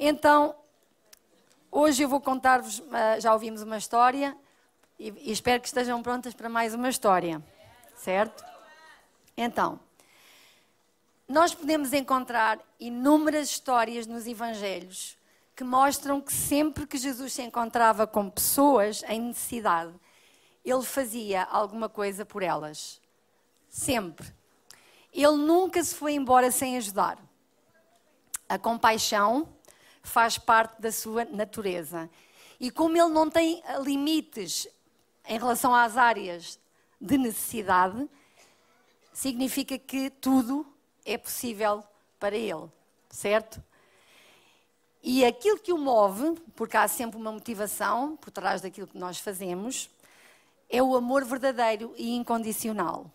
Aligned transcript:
Então, 0.00 0.54
hoje 1.72 2.04
eu 2.04 2.08
vou 2.08 2.20
contar-vos, 2.20 2.78
uh, 2.78 3.20
já 3.20 3.32
ouvimos 3.32 3.62
uma 3.62 3.76
história 3.76 4.36
e 4.96 5.32
espero 5.32 5.60
que 5.60 5.66
estejam 5.66 6.00
prontas 6.04 6.34
para 6.34 6.48
mais 6.48 6.72
uma 6.72 6.88
história, 6.88 7.42
certo? 7.96 8.44
Então, 9.36 9.80
nós 11.28 11.52
podemos 11.52 11.92
encontrar 11.92 12.60
inúmeras 12.78 13.48
histórias 13.48 14.06
nos 14.06 14.24
Evangelhos 14.28 15.18
que 15.56 15.64
mostram 15.64 16.20
que 16.20 16.32
sempre 16.32 16.86
que 16.86 16.96
Jesus 16.96 17.32
se 17.32 17.42
encontrava 17.42 18.06
com 18.06 18.30
pessoas 18.30 19.02
em 19.08 19.20
necessidade, 19.20 19.92
ele 20.64 20.84
fazia 20.84 21.42
alguma 21.42 21.88
coisa 21.88 22.24
por 22.24 22.44
elas. 22.44 23.00
Sempre. 23.68 24.32
Ele 25.12 25.36
nunca 25.38 25.82
se 25.82 25.92
foi 25.92 26.12
embora 26.12 26.52
sem 26.52 26.76
ajudar. 26.76 27.18
A 28.48 28.56
compaixão 28.56 29.57
faz 30.08 30.38
parte 30.38 30.80
da 30.80 30.90
sua 30.90 31.24
natureza. 31.24 32.08
E 32.58 32.70
como 32.70 32.96
ele 32.96 33.12
não 33.12 33.30
tem 33.30 33.62
limites 33.82 34.66
em 35.26 35.38
relação 35.38 35.74
às 35.74 35.96
áreas 35.96 36.58
de 37.00 37.16
necessidade, 37.16 38.08
significa 39.12 39.78
que 39.78 40.10
tudo 40.10 40.66
é 41.04 41.16
possível 41.16 41.84
para 42.18 42.36
ele, 42.36 42.68
certo? 43.08 43.62
E 45.02 45.24
aquilo 45.24 45.58
que 45.58 45.72
o 45.72 45.78
move, 45.78 46.40
porque 46.56 46.76
há 46.76 46.88
sempre 46.88 47.16
uma 47.16 47.30
motivação 47.30 48.16
por 48.16 48.30
trás 48.30 48.60
daquilo 48.60 48.88
que 48.88 48.98
nós 48.98 49.18
fazemos, 49.18 49.88
é 50.68 50.82
o 50.82 50.96
amor 50.96 51.24
verdadeiro 51.24 51.94
e 51.96 52.14
incondicional, 52.16 53.10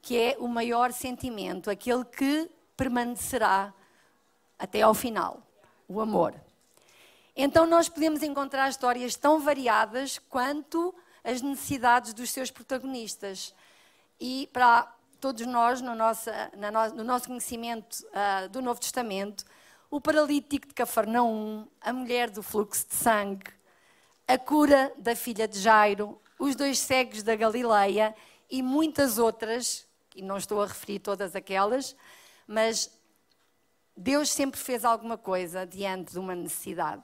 que 0.00 0.16
é 0.16 0.36
o 0.38 0.46
maior 0.46 0.92
sentimento, 0.92 1.68
aquele 1.68 2.04
que 2.04 2.48
permanecerá 2.76 3.74
até 4.58 4.82
ao 4.82 4.94
final 4.94 5.47
o 5.88 6.00
amor. 6.00 6.34
Então, 7.34 7.66
nós 7.66 7.88
podemos 7.88 8.22
encontrar 8.22 8.68
histórias 8.68 9.16
tão 9.16 9.40
variadas 9.40 10.18
quanto 10.28 10.94
as 11.24 11.40
necessidades 11.40 12.12
dos 12.12 12.30
seus 12.30 12.50
protagonistas. 12.50 13.54
E 14.20 14.48
para 14.52 14.92
todos 15.20 15.46
nós, 15.46 15.80
no 15.80 15.94
nosso, 15.94 16.30
no 16.94 17.04
nosso 17.04 17.28
conhecimento 17.28 18.04
uh, 18.08 18.48
do 18.48 18.60
Novo 18.60 18.80
Testamento, 18.80 19.44
o 19.90 20.00
paralítico 20.00 20.66
de 20.66 20.74
Cafarnaum, 20.74 21.66
a 21.80 21.92
mulher 21.92 22.28
do 22.28 22.42
fluxo 22.42 22.86
de 22.88 22.94
sangue, 22.94 23.50
a 24.26 24.36
cura 24.36 24.92
da 24.98 25.16
filha 25.16 25.48
de 25.48 25.58
Jairo, 25.58 26.20
os 26.38 26.54
dois 26.54 26.78
cegos 26.78 27.22
da 27.22 27.34
Galileia 27.34 28.14
e 28.50 28.62
muitas 28.62 29.18
outras, 29.18 29.86
e 30.14 30.22
não 30.22 30.36
estou 30.36 30.62
a 30.62 30.66
referir 30.66 30.98
todas 30.98 31.34
aquelas, 31.34 31.96
mas 32.46 32.90
Deus 34.00 34.30
sempre 34.30 34.60
fez 34.60 34.84
alguma 34.84 35.18
coisa 35.18 35.66
diante 35.66 36.12
de 36.12 36.20
uma 36.20 36.32
necessidade. 36.32 37.02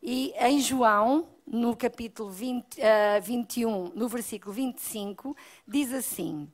E 0.00 0.32
em 0.38 0.60
João, 0.60 1.28
no 1.44 1.74
capítulo 1.74 2.30
20, 2.30 2.78
uh, 2.78 3.20
21, 3.20 3.90
no 3.96 4.08
versículo 4.08 4.52
25, 4.52 5.36
diz 5.66 5.92
assim: 5.92 6.48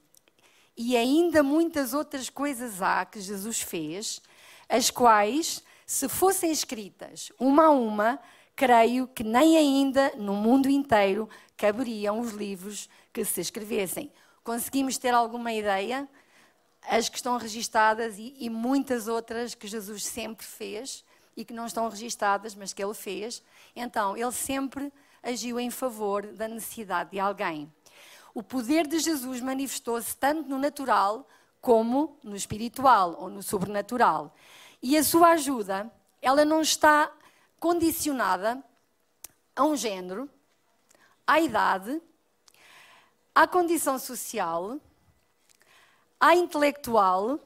E 0.75 0.97
ainda 0.97 1.43
muitas 1.43 1.93
outras 1.93 2.31
coisas 2.31 2.81
há 2.81 3.05
que 3.05 3.21
Jesus 3.21 3.61
fez, 3.61 4.23
as 4.67 4.91
quais, 4.91 5.63
se 5.85 6.09
fossem 6.09 6.51
escritas 6.51 7.31
uma 7.39 7.67
a 7.67 7.71
uma, 7.71 8.19
creio 8.57 9.07
que 9.07 9.23
nem 9.23 9.59
ainda 9.59 10.11
no 10.17 10.35
mundo 10.35 10.71
inteiro 10.71 11.29
caberiam 11.55 12.19
os 12.19 12.33
livros 12.33 12.89
que 13.13 13.27
se 13.27 13.43
escrevessem. 13.43 14.11
Conseguimos 14.43 14.97
ter 14.97 15.13
alguma 15.13 15.53
ideia? 15.53 16.09
As 16.83 17.09
que 17.09 17.17
estão 17.17 17.37
registadas 17.37 18.19
e, 18.19 18.35
e 18.39 18.51
muitas 18.51 19.09
outras 19.09 19.55
que 19.55 19.67
Jesus 19.67 20.05
sempre 20.05 20.45
fez 20.45 21.05
e 21.37 21.45
que 21.45 21.55
não 21.55 21.67
estão 21.67 21.89
registadas, 21.89 22.55
mas 22.55 22.73
que 22.73 22.83
ele 22.83 22.95
fez. 22.95 23.43
Então, 23.75 24.17
ele 24.17 24.33
sempre 24.33 24.93
agiu 25.23 25.59
em 25.61 25.71
favor 25.71 26.27
da 26.27 26.49
necessidade 26.49 27.11
de 27.11 27.21
alguém. 27.21 27.73
O 28.35 28.43
poder 28.43 28.87
de 28.87 28.99
Jesus 28.99 29.41
manifestou-se 29.41 30.17
tanto 30.17 30.49
no 30.49 30.59
natural 30.59 31.29
como 31.61 32.19
no 32.23 32.35
espiritual 32.35 33.17
ou 33.19 33.31
no 33.31 33.43
sobrenatural. 33.43 34.35
E 34.83 34.97
a 34.97 35.05
sua 35.05 35.29
ajuda, 35.29 35.91
ela 36.21 36.45
não 36.45 36.61
está 36.61 37.13
condicionada 37.61 38.63
a 39.55 39.65
um 39.65 39.77
género, 39.77 40.29
à 41.27 41.41
idade, 41.41 42.03
à 43.35 43.47
condição 43.47 43.99
social, 43.99 44.81
à 46.23 46.37
intelectual, 46.37 47.41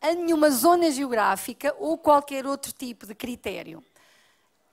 a 0.00 0.12
nenhuma 0.12 0.50
zona 0.50 0.90
geográfica 0.90 1.72
ou 1.78 1.96
qualquer 1.96 2.44
outro 2.44 2.72
tipo 2.72 3.06
de 3.06 3.14
critério. 3.14 3.84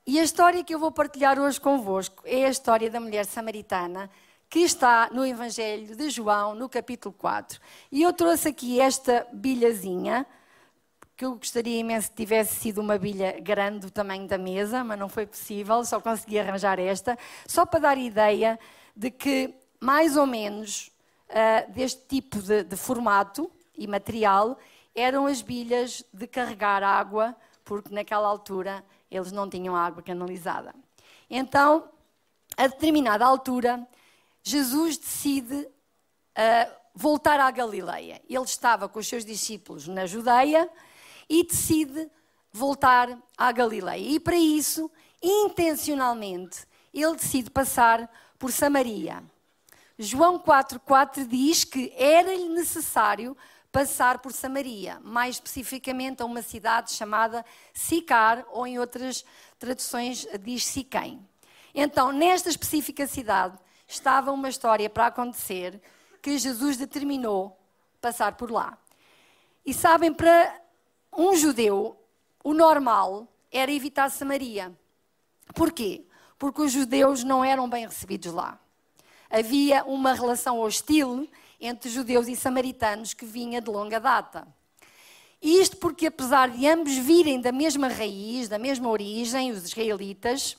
E 0.08 0.20
a 0.20 0.24
história 0.24 0.64
que 0.64 0.74
eu 0.74 0.80
vou 0.80 0.92
partilhar 0.92 1.40
hoje 1.40 1.62
convosco 1.62 2.24
é 2.26 2.46
a 2.46 2.50
história 2.50 2.90
da 2.90 3.00
mulher 3.00 3.28
samaritana 3.28 4.10
que 4.50 4.60
está 4.60 5.12
no 5.12 5.24
Evangelho 5.24 5.96
de 5.96 6.10
João, 6.10 6.56
no 6.56 6.68
capítulo 6.68 7.14
4. 7.14 7.60
E 7.92 8.02
eu 8.02 8.12
trouxe 8.12 8.48
aqui 8.48 8.80
esta 8.80 9.28
bilhazinha, 9.32 10.26
que 11.16 11.24
eu 11.24 11.36
gostaria 11.36 11.78
imenso 11.78 12.10
que 12.10 12.16
tivesse 12.16 12.56
sido 12.56 12.82
uma 12.82 12.98
bilha 12.98 13.40
grande 13.40 13.82
do 13.82 13.92
tamanho 13.92 14.28
da 14.28 14.38
mesa, 14.40 14.84
mas 14.84 14.98
não 14.98 15.10
foi 15.10 15.28
possível, 15.28 15.86
só 15.86 16.00
consegui 16.00 16.40
arranjar 16.40 16.80
esta, 16.80 17.16
só 17.46 17.68
para 17.68 17.82
dar 17.82 17.98
ideia 18.00 18.58
de 18.96 19.12
que, 19.12 19.54
mais 19.80 20.18
ou 20.18 20.26
menos, 20.26 20.90
uh, 21.30 21.72
deste 21.72 22.02
tipo 22.08 22.42
de, 22.42 22.64
de 22.64 22.76
formato 22.76 23.52
e 23.78 23.88
material, 23.88 24.58
eram 24.96 25.28
as 25.28 25.42
bilhas 25.42 26.04
de 26.12 26.28
carregar 26.28 26.84
água, 26.84 27.36
porque 27.64 27.94
naquela 27.94 28.28
altura 28.28 28.84
eles 29.10 29.32
não 29.32 29.50
tinham 29.50 29.76
água 29.76 30.02
canalizada. 30.02 30.74
Então, 31.30 31.90
a 32.56 32.68
determinada 32.68 33.26
altura, 33.26 33.88
Jesus 34.42 34.98
decide 34.98 35.56
uh, 35.56 36.72
voltar 36.96 37.40
à 37.40 37.52
Galileia. 37.52 38.22
Ele 38.28 38.44
estava 38.44 38.90
com 38.90 39.00
os 39.00 39.08
seus 39.08 39.24
discípulos 39.24 39.88
na 39.88 40.06
Judeia 40.06 40.70
e 41.30 41.46
decide 41.46 42.10
voltar 42.52 43.16
à 43.38 43.52
Galileia. 43.52 44.16
E 44.16 44.20
para 44.20 44.36
isso, 44.36 44.90
intencionalmente, 45.22 46.66
ele 46.94 47.16
decide 47.16 47.52
passar 47.52 48.10
por 48.40 48.52
Samaria. 48.52 49.24
João 50.00 50.40
4,4 50.40 51.28
diz 51.28 51.64
que 51.64 51.92
era-lhe 51.98 52.50
necessário 52.50 53.36
passar 53.72 54.20
por 54.20 54.32
Samaria, 54.32 55.00
mais 55.04 55.36
especificamente 55.36 56.22
a 56.22 56.26
uma 56.26 56.42
cidade 56.42 56.92
chamada 56.92 57.44
Sicar, 57.74 58.46
ou 58.52 58.68
em 58.68 58.80
outras 58.80 59.26
traduções 59.58 60.28
diz 60.42 60.66
Siquém. 60.66 61.28
Então, 61.74 62.12
nesta 62.12 62.50
específica 62.50 63.08
cidade, 63.08 63.58
estava 63.88 64.32
uma 64.32 64.50
história 64.50 64.90
para 64.90 65.08
acontecer 65.08 65.82
que 66.22 66.38
Jesus 66.38 66.78
determinou 66.78 67.58
passar 68.00 68.36
por 68.36 68.52
lá. 68.52 68.78
E 69.66 69.74
sabem, 69.74 70.14
para 70.14 70.62
um 71.12 71.36
judeu, 71.36 72.00
o 72.44 72.54
normal 72.54 73.28
era 73.52 73.72
evitar 73.72 74.10
Samaria. 74.10 74.72
Porquê? 75.54 76.06
Porque 76.38 76.62
os 76.62 76.72
judeus 76.72 77.24
não 77.24 77.44
eram 77.44 77.70
bem 77.70 77.86
recebidos 77.86 78.32
lá. 78.32 78.60
Havia 79.30 79.84
uma 79.84 80.14
relação 80.14 80.60
hostil 80.60 81.30
entre 81.60 81.90
judeus 81.90 82.28
e 82.28 82.36
samaritanos 82.36 83.14
que 83.14 83.26
vinha 83.26 83.62
de 83.62 83.70
longa 83.70 84.00
data. 84.00 84.48
Isto 85.42 85.78
porque, 85.78 86.08
apesar 86.08 86.50
de 86.50 86.68
ambos 86.68 86.94
virem 86.94 87.40
da 87.40 87.52
mesma 87.52 87.88
raiz, 87.88 88.48
da 88.48 88.58
mesma 88.58 88.90
origem, 88.90 89.52
os 89.52 89.66
israelitas, 89.66 90.58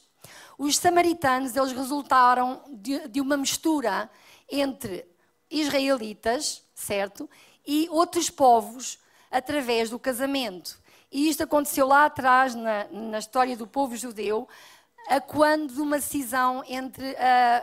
os 0.57 0.77
samaritanos 0.77 1.57
eles 1.57 1.73
resultaram 1.73 2.63
de, 2.69 3.09
de 3.09 3.21
uma 3.21 3.37
mistura 3.37 4.11
entre 4.51 5.07
israelitas, 5.51 6.63
certo, 6.75 7.29
e 7.67 7.89
outros 7.91 8.31
povos 8.31 8.99
através 9.31 9.91
do 9.91 9.99
casamento. 9.99 10.81
E 11.11 11.29
isto 11.29 11.43
aconteceu 11.43 11.87
lá 11.87 12.05
atrás, 12.05 12.55
na, 12.55 12.87
na 12.91 13.19
história 13.19 13.57
do 13.57 13.67
povo 13.67 13.97
judeu, 13.97 14.47
a 15.09 15.23
quando 15.23 15.73
de 15.73 15.81
uma 15.81 16.01
cisão 16.01 16.63
entre 16.69 17.13
uh, 17.13 17.17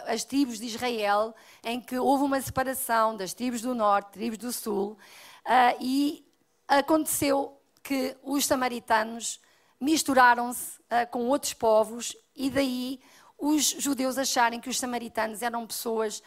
as 0.08 0.24
tribos 0.24 0.58
de 0.58 0.66
Israel, 0.66 1.36
em 1.64 1.80
que 1.80 1.98
houve 1.98 2.24
uma 2.24 2.42
separação 2.42 3.16
das 3.16 3.34
tribos 3.34 3.62
do 3.62 3.76
norte, 3.76 4.14
tribos 4.14 4.40
do 4.40 4.52
sul, 4.52 4.98
uh, 5.46 5.78
e 5.80 6.26
aconteceu 6.68 7.56
que 7.84 8.18
os 8.24 8.48
samaritanos 8.48 9.40
misturaram-se 9.80 10.80
uh, 10.80 11.08
com 11.12 11.28
outros 11.28 11.54
povos 11.54 12.18
e 12.36 12.50
daí 12.50 13.00
os 13.38 13.64
judeus 13.64 14.18
acharem 14.18 14.60
que 14.60 14.70
os 14.70 14.80
samaritanos 14.80 15.44
eram 15.44 15.68
pessoas 15.68 16.24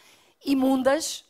imundas 0.46 1.24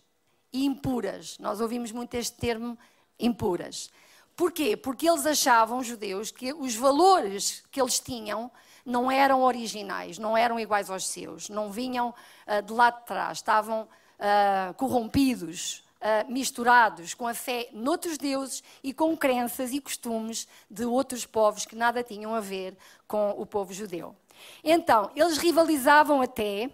e 0.52 0.66
impuras. 0.66 1.38
Nós 1.38 1.62
ouvimos 1.62 1.92
muito 1.92 2.14
este 2.14 2.36
termo 2.36 2.78
impuras. 3.18 3.88
Porquê? 4.36 4.76
Porque 4.76 5.08
eles 5.08 5.24
achavam, 5.24 5.78
os 5.78 5.86
judeus, 5.86 6.30
que 6.30 6.52
os 6.52 6.74
valores 6.74 7.64
que 7.70 7.80
eles 7.80 7.98
tinham 7.98 8.52
não 8.88 9.10
eram 9.10 9.42
originais, 9.42 10.18
não 10.18 10.36
eram 10.36 10.58
iguais 10.58 10.88
aos 10.88 11.06
seus, 11.06 11.48
não 11.50 11.70
vinham 11.70 12.08
uh, 12.46 12.62
de 12.62 12.72
lá 12.72 12.90
de 12.90 13.04
trás, 13.04 13.38
estavam 13.38 13.82
uh, 13.82 14.74
corrompidos 14.74 15.84
uh, 16.00 16.32
misturados 16.32 17.12
com 17.12 17.26
a 17.26 17.34
fé 17.34 17.68
noutros 17.72 18.16
deuses 18.16 18.62
e 18.82 18.94
com 18.94 19.14
crenças 19.16 19.72
e 19.72 19.80
costumes 19.80 20.48
de 20.70 20.86
outros 20.86 21.26
povos 21.26 21.66
que 21.66 21.76
nada 21.76 22.02
tinham 22.02 22.34
a 22.34 22.40
ver 22.40 22.76
com 23.06 23.30
o 23.32 23.44
povo 23.44 23.74
judeu. 23.74 24.16
Então, 24.64 25.10
eles 25.14 25.36
rivalizavam 25.36 26.22
até 26.22 26.70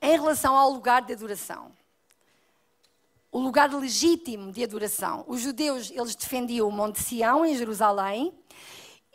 em 0.00 0.10
relação 0.10 0.56
ao 0.56 0.70
lugar 0.70 1.02
de 1.02 1.14
adoração. 1.14 1.72
O 3.30 3.38
lugar 3.38 3.72
legítimo 3.72 4.52
de 4.52 4.62
adoração. 4.62 5.24
Os 5.26 5.40
judeus, 5.40 5.90
eles 5.90 6.14
defendiam 6.14 6.68
o 6.68 6.72
Monte 6.72 7.00
Sião, 7.00 7.46
em 7.46 7.56
Jerusalém, 7.56 8.34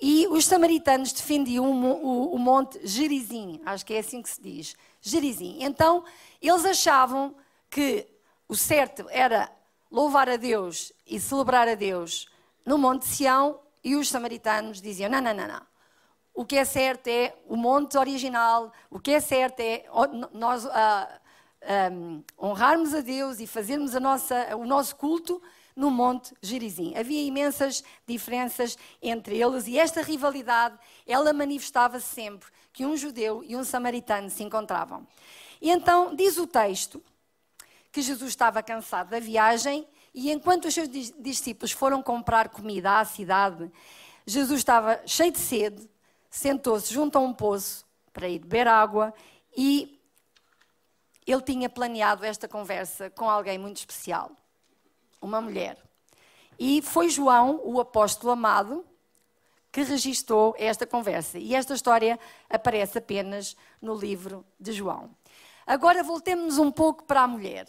e 0.02 0.28
os 0.28 0.46
samaritanos 0.46 1.12
defendiam 1.12 1.66
o, 1.66 2.06
o, 2.06 2.36
o 2.36 2.40
Monte 2.40 2.80
Gerizim, 2.86 3.60
acho 3.66 3.86
que 3.86 3.94
é 3.94 4.00
assim 4.00 4.22
que 4.22 4.30
se 4.30 4.42
diz, 4.42 4.76
Gerizim. 5.02 5.58
Então, 5.62 6.04
eles 6.42 6.66
achavam 6.66 7.36
que 7.70 8.08
o 8.48 8.56
certo 8.56 9.08
era 9.10 9.52
louvar 9.92 10.30
a 10.30 10.36
Deus 10.36 10.94
e 11.06 11.20
celebrar 11.20 11.68
a 11.68 11.76
Deus 11.76 12.28
no 12.66 12.78
Monte 12.78 13.06
Sião, 13.06 13.60
e 13.84 13.96
os 13.96 14.10
samaritanos 14.10 14.82
diziam: 14.82 15.10
não, 15.10 15.22
não, 15.22 15.34
não, 15.34 15.48
não. 15.48 15.62
O 16.34 16.46
que 16.46 16.58
é 16.58 16.66
certo 16.66 17.08
é 17.08 17.34
o 17.48 17.56
monte 17.56 17.98
original, 17.98 18.72
o 18.92 19.00
que 19.00 19.12
é 19.12 19.20
certo 19.20 19.60
é 19.60 19.86
nós 20.34 20.68
ah, 20.68 21.20
ah, 21.64 21.90
honrarmos 22.40 22.94
a 22.94 23.02
Deus 23.02 23.40
e 23.40 23.48
fazermos 23.48 23.96
a 23.96 24.00
nossa, 24.00 24.56
o 24.56 24.66
nosso 24.66 24.96
culto 24.98 25.42
no 25.78 25.92
Monte 25.92 26.34
Gerizim. 26.42 26.96
Havia 26.98 27.22
imensas 27.22 27.84
diferenças 28.08 28.76
entre 29.00 29.38
eles 29.40 29.68
e 29.68 29.78
esta 29.78 30.02
rivalidade, 30.02 30.76
ela 31.06 31.32
manifestava-se 31.32 32.08
sempre 32.08 32.50
que 32.74 32.84
um 32.84 32.98
judeu 32.98 33.44
e 33.46 33.56
um 33.56 33.64
samaritano 33.64 34.28
se 34.30 34.44
encontravam. 34.44 35.08
E 35.62 35.70
então 35.70 36.16
diz 36.16 36.38
o 36.38 36.48
texto 36.48 37.02
que 37.92 38.02
Jesus 38.02 38.30
estava 38.30 38.64
cansado 38.64 39.10
da 39.10 39.20
viagem 39.20 39.88
e 40.14 40.32
enquanto 40.32 40.66
os 40.66 40.74
seus 40.74 40.90
discípulos 40.90 41.72
foram 41.72 42.02
comprar 42.02 42.50
comida 42.50 43.00
à 43.00 43.06
cidade, 43.06 43.72
Jesus 44.26 44.60
estava 44.60 45.00
cheio 45.06 45.32
de 45.32 45.40
sede, 45.40 45.88
sentou-se 46.28 46.92
junto 46.92 47.20
a 47.20 47.22
um 47.22 47.32
poço 47.32 47.86
para 48.12 48.28
ir 48.28 48.40
beber 48.40 48.68
água 48.68 49.14
e 49.56 50.02
ele 51.26 51.42
tinha 51.44 51.70
planeado 51.70 52.26
esta 52.26 52.48
conversa 52.48 53.12
com 53.12 53.30
alguém 53.30 53.60
muito 53.60 53.78
especial 53.78 54.32
uma 55.22 55.42
mulher. 55.42 55.78
E 56.60 56.82
foi 56.82 57.10
João, 57.10 57.62
o 57.64 57.80
apóstolo 57.80 58.32
amado, 58.32 58.86
que 59.72 59.84
registou 59.84 60.56
esta 60.58 60.88
conversa. 60.88 61.38
E 61.38 61.54
esta 61.54 61.74
história 61.74 62.20
aparece 62.50 62.98
apenas 62.98 63.56
no 63.82 63.94
livro 63.94 64.46
de 64.60 64.72
João. 64.72 65.16
Agora 65.66 66.04
voltemos 66.04 66.58
um 66.58 66.72
pouco 66.72 67.04
para 67.04 67.22
a 67.22 67.28
mulher. 67.28 67.68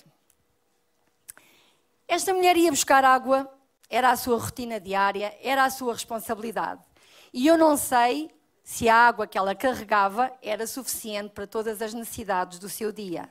Esta 2.06 2.32
mulher 2.32 2.56
ia 2.56 2.70
buscar 2.70 3.04
água, 3.04 3.52
era 3.90 4.10
a 4.10 4.16
sua 4.16 4.38
rotina 4.38 4.80
diária, 4.80 5.36
era 5.42 5.64
a 5.64 5.70
sua 5.70 5.92
responsabilidade. 5.92 6.80
E 7.32 7.46
eu 7.46 7.58
não 7.58 7.76
sei 7.76 8.30
se 8.64 8.88
a 8.88 8.94
água 8.94 9.26
que 9.26 9.36
ela 9.36 9.54
carregava 9.54 10.32
era 10.40 10.66
suficiente 10.66 11.30
para 11.30 11.46
todas 11.46 11.82
as 11.82 11.92
necessidades 11.92 12.58
do 12.58 12.68
seu 12.68 12.92
dia. 12.92 13.28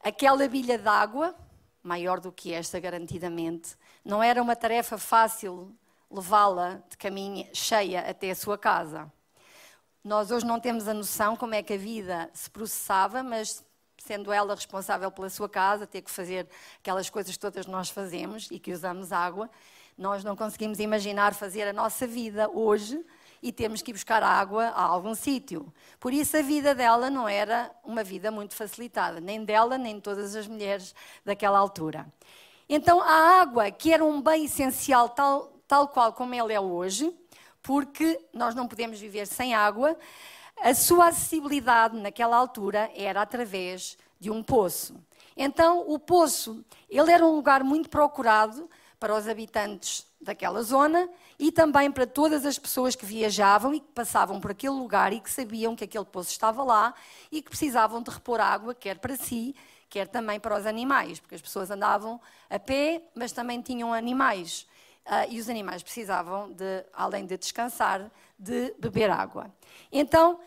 Aquela 0.00 0.46
bilha 0.48 0.78
d'água 0.78 1.34
maior 1.82 2.20
do 2.20 2.30
que 2.30 2.52
esta, 2.52 2.78
garantidamente. 2.78 3.76
Não 4.04 4.22
era 4.22 4.42
uma 4.42 4.54
tarefa 4.54 4.96
fácil 4.96 5.74
levá-la 6.10 6.82
de 6.88 6.96
caminho 6.96 7.48
cheia 7.52 8.00
até 8.08 8.30
a 8.30 8.34
sua 8.34 8.58
casa. 8.58 9.10
Nós 10.04 10.30
hoje 10.30 10.44
não 10.44 10.60
temos 10.60 10.88
a 10.88 10.94
noção 10.94 11.36
como 11.36 11.54
é 11.54 11.62
que 11.62 11.72
a 11.72 11.78
vida 11.78 12.30
se 12.34 12.50
processava, 12.50 13.22
mas 13.22 13.64
sendo 13.96 14.32
ela 14.32 14.54
responsável 14.54 15.10
pela 15.12 15.30
sua 15.30 15.48
casa, 15.48 15.86
ter 15.86 16.02
que 16.02 16.10
fazer 16.10 16.48
aquelas 16.78 17.08
coisas 17.08 17.36
todas 17.36 17.66
que 17.66 17.70
nós 17.70 17.88
fazemos 17.88 18.48
e 18.50 18.58
que 18.58 18.72
usamos 18.72 19.12
água, 19.12 19.48
nós 19.96 20.24
não 20.24 20.34
conseguimos 20.34 20.80
imaginar 20.80 21.34
fazer 21.34 21.68
a 21.68 21.72
nossa 21.72 22.06
vida 22.06 22.50
hoje 22.50 23.04
e 23.42 23.50
temos 23.50 23.82
que 23.82 23.90
ir 23.90 23.94
buscar 23.94 24.22
água 24.22 24.66
a 24.68 24.82
algum 24.82 25.14
sítio. 25.14 25.72
Por 25.98 26.14
isso 26.14 26.36
a 26.36 26.42
vida 26.42 26.74
dela 26.74 27.10
não 27.10 27.28
era 27.28 27.70
uma 27.84 28.04
vida 28.04 28.30
muito 28.30 28.54
facilitada, 28.54 29.20
nem 29.20 29.44
dela, 29.44 29.76
nem 29.76 29.96
de 29.96 30.02
todas 30.02 30.36
as 30.36 30.46
mulheres 30.46 30.94
daquela 31.24 31.58
altura. 31.58 32.06
Então 32.68 33.00
a 33.00 33.40
água, 33.40 33.70
que 33.70 33.92
era 33.92 34.04
um 34.04 34.22
bem 34.22 34.44
essencial 34.44 35.08
tal, 35.08 35.52
tal 35.66 35.88
qual 35.88 36.12
como 36.12 36.34
ela 36.34 36.52
é 36.52 36.60
hoje, 36.60 37.12
porque 37.60 38.20
nós 38.32 38.54
não 38.54 38.68
podemos 38.68 39.00
viver 39.00 39.26
sem 39.26 39.54
água, 39.54 39.96
a 40.60 40.74
sua 40.74 41.08
acessibilidade 41.08 41.96
naquela 41.96 42.36
altura 42.36 42.90
era 42.94 43.22
através 43.22 43.98
de 44.20 44.30
um 44.30 44.42
poço. 44.42 44.94
Então, 45.36 45.84
o 45.88 45.98
poço, 45.98 46.64
ele 46.88 47.10
era 47.10 47.26
um 47.26 47.34
lugar 47.34 47.64
muito 47.64 47.88
procurado 47.88 48.68
para 49.00 49.16
os 49.16 49.26
habitantes 49.26 50.06
daquela 50.22 50.62
zona 50.62 51.08
e 51.38 51.50
também 51.50 51.90
para 51.90 52.06
todas 52.06 52.46
as 52.46 52.58
pessoas 52.58 52.94
que 52.94 53.04
viajavam 53.04 53.74
e 53.74 53.80
que 53.80 53.88
passavam 53.88 54.40
por 54.40 54.52
aquele 54.52 54.74
lugar 54.74 55.12
e 55.12 55.20
que 55.20 55.30
sabiam 55.30 55.74
que 55.74 55.84
aquele 55.84 56.04
poço 56.04 56.30
estava 56.30 56.62
lá 56.62 56.94
e 57.30 57.42
que 57.42 57.50
precisavam 57.50 58.00
de 58.00 58.10
repor 58.10 58.40
água, 58.40 58.74
quer 58.74 58.98
para 58.98 59.16
si, 59.16 59.54
quer 59.90 60.06
também 60.06 60.38
para 60.38 60.58
os 60.58 60.64
animais, 60.64 61.18
porque 61.18 61.34
as 61.34 61.42
pessoas 61.42 61.70
andavam 61.70 62.20
a 62.48 62.58
pé, 62.58 63.02
mas 63.14 63.32
também 63.32 63.60
tinham 63.60 63.92
animais. 63.92 64.66
Uh, 65.04 65.30
e 65.30 65.40
os 65.40 65.48
animais 65.48 65.82
precisavam, 65.82 66.52
de, 66.52 66.84
além 66.92 67.26
de 67.26 67.36
descansar, 67.36 68.08
de 68.38 68.72
beber 68.78 69.10
água. 69.10 69.52
Então, 69.90 70.38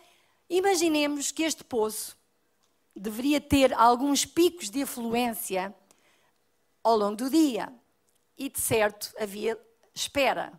imaginemos 0.48 1.30
que 1.30 1.42
este 1.42 1.62
poço 1.62 2.16
deveria 2.94 3.38
ter 3.38 3.74
alguns 3.74 4.24
picos 4.24 4.70
de 4.70 4.82
afluência 4.82 5.74
ao 6.82 6.96
longo 6.96 7.16
do 7.16 7.28
dia. 7.28 7.70
E 8.38 8.48
de 8.48 8.60
certo 8.60 9.12
havia 9.18 9.58
espera. 9.96 10.52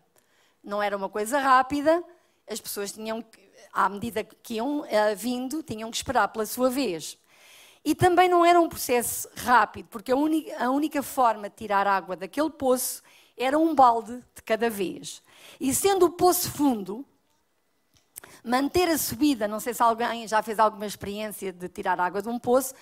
Não 0.62 0.82
era 0.82 0.96
uma 0.96 1.08
coisa 1.08 1.38
rápida, 1.38 2.02
as 2.50 2.60
pessoas 2.60 2.92
tinham, 2.92 3.24
à 3.72 3.88
medida 3.88 4.24
que 4.24 4.54
iam 4.54 4.80
uh, 4.80 4.86
vindo, 5.16 5.62
tinham 5.62 5.90
que 5.90 5.96
esperar 5.96 6.28
pela 6.28 6.44
sua 6.44 6.68
vez. 6.68 7.16
E 7.84 7.94
também 7.94 8.28
não 8.28 8.44
era 8.44 8.60
um 8.60 8.68
processo 8.68 9.28
rápido, 9.36 9.86
porque 9.88 10.12
a, 10.12 10.16
a 10.64 10.70
única 10.70 11.02
forma 11.02 11.48
de 11.48 11.56
tirar 11.56 11.86
água 11.86 12.16
daquele 12.16 12.50
poço 12.50 13.02
era 13.36 13.56
um 13.56 13.74
balde 13.74 14.16
de 14.34 14.42
cada 14.42 14.68
vez. 14.68 15.22
E 15.60 15.72
sendo 15.72 16.06
o 16.06 16.10
poço 16.10 16.50
fundo, 16.50 17.06
manter 18.44 18.88
a 18.88 18.98
subida, 18.98 19.46
não 19.46 19.60
sei 19.60 19.72
se 19.72 19.82
alguém 19.82 20.26
já 20.26 20.42
fez 20.42 20.58
alguma 20.58 20.86
experiência 20.86 21.52
de 21.52 21.68
tirar 21.68 22.00
água 22.00 22.20
de 22.20 22.28
um 22.28 22.38
poço, 22.38 22.74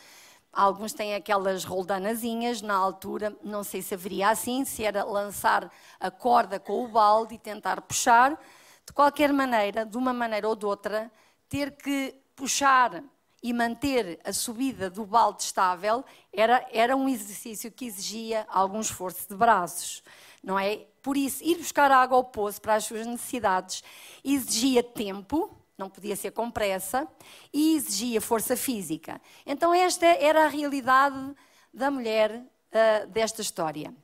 Alguns 0.57 0.95
têm 0.95 1.15
aquelas 1.15 1.65
roldanazinhas 1.65 2.63
na 2.63 2.75
altura, 2.75 3.37
não 3.45 3.63
sei 3.63 3.83
se 3.83 3.93
haveria 3.93 4.31
assim, 4.31 4.65
se 4.65 4.83
era 4.83 5.05
lançar 5.05 5.71
a 6.01 6.11
corda 6.11 6.59
com 6.59 6.83
o 6.83 6.89
balde 6.89 7.35
e 7.35 7.39
tentar 7.39 7.83
puxar. 7.83 8.41
De 8.87 8.91
qualquer 8.95 9.35
maneira, 9.35 9.85
de 9.85 9.99
uma 9.99 10.15
maneira 10.15 10.49
ou 10.49 10.57
de 10.57 10.65
outra, 10.65 11.13
ter 11.47 11.73
que 11.73 12.15
puxar 12.35 13.05
e 13.43 13.53
manter 13.53 14.19
a 14.25 14.33
subida 14.33 14.89
do 14.89 15.05
balde 15.05 15.43
estável 15.43 16.03
era, 16.33 16.67
era 16.73 16.97
um 16.97 17.07
exercício 17.07 17.71
que 17.71 17.85
exigia 17.85 18.47
algum 18.49 18.81
esforço 18.81 19.29
de 19.29 19.37
braços, 19.37 20.03
não 20.43 20.59
é? 20.59 20.87
Por 21.03 21.19
isso, 21.19 21.45
ir 21.45 21.59
buscar 21.59 21.91
água 21.91 22.17
ao 22.17 22.25
poço 22.25 22.63
para 22.63 22.77
as 22.77 22.85
suas 22.85 23.07
necessidades 23.07 23.85
exigia 24.25 24.83
tempo, 24.83 25.55
não 25.77 25.91
podia 25.91 26.17
ser 26.17 26.31
com 26.31 26.51
pressa 26.51 27.07
e 27.53 27.77
exigia 27.77 28.21
força 28.21 28.57
física. 28.57 29.21
Então, 29.45 29.75
esta 29.75 30.07
era 30.07 30.45
a 30.45 30.49
realidade 30.49 31.35
da 31.73 31.91
mulher 31.91 32.33
uh, 32.33 33.07
desta 33.09 33.43
história. 33.43 33.95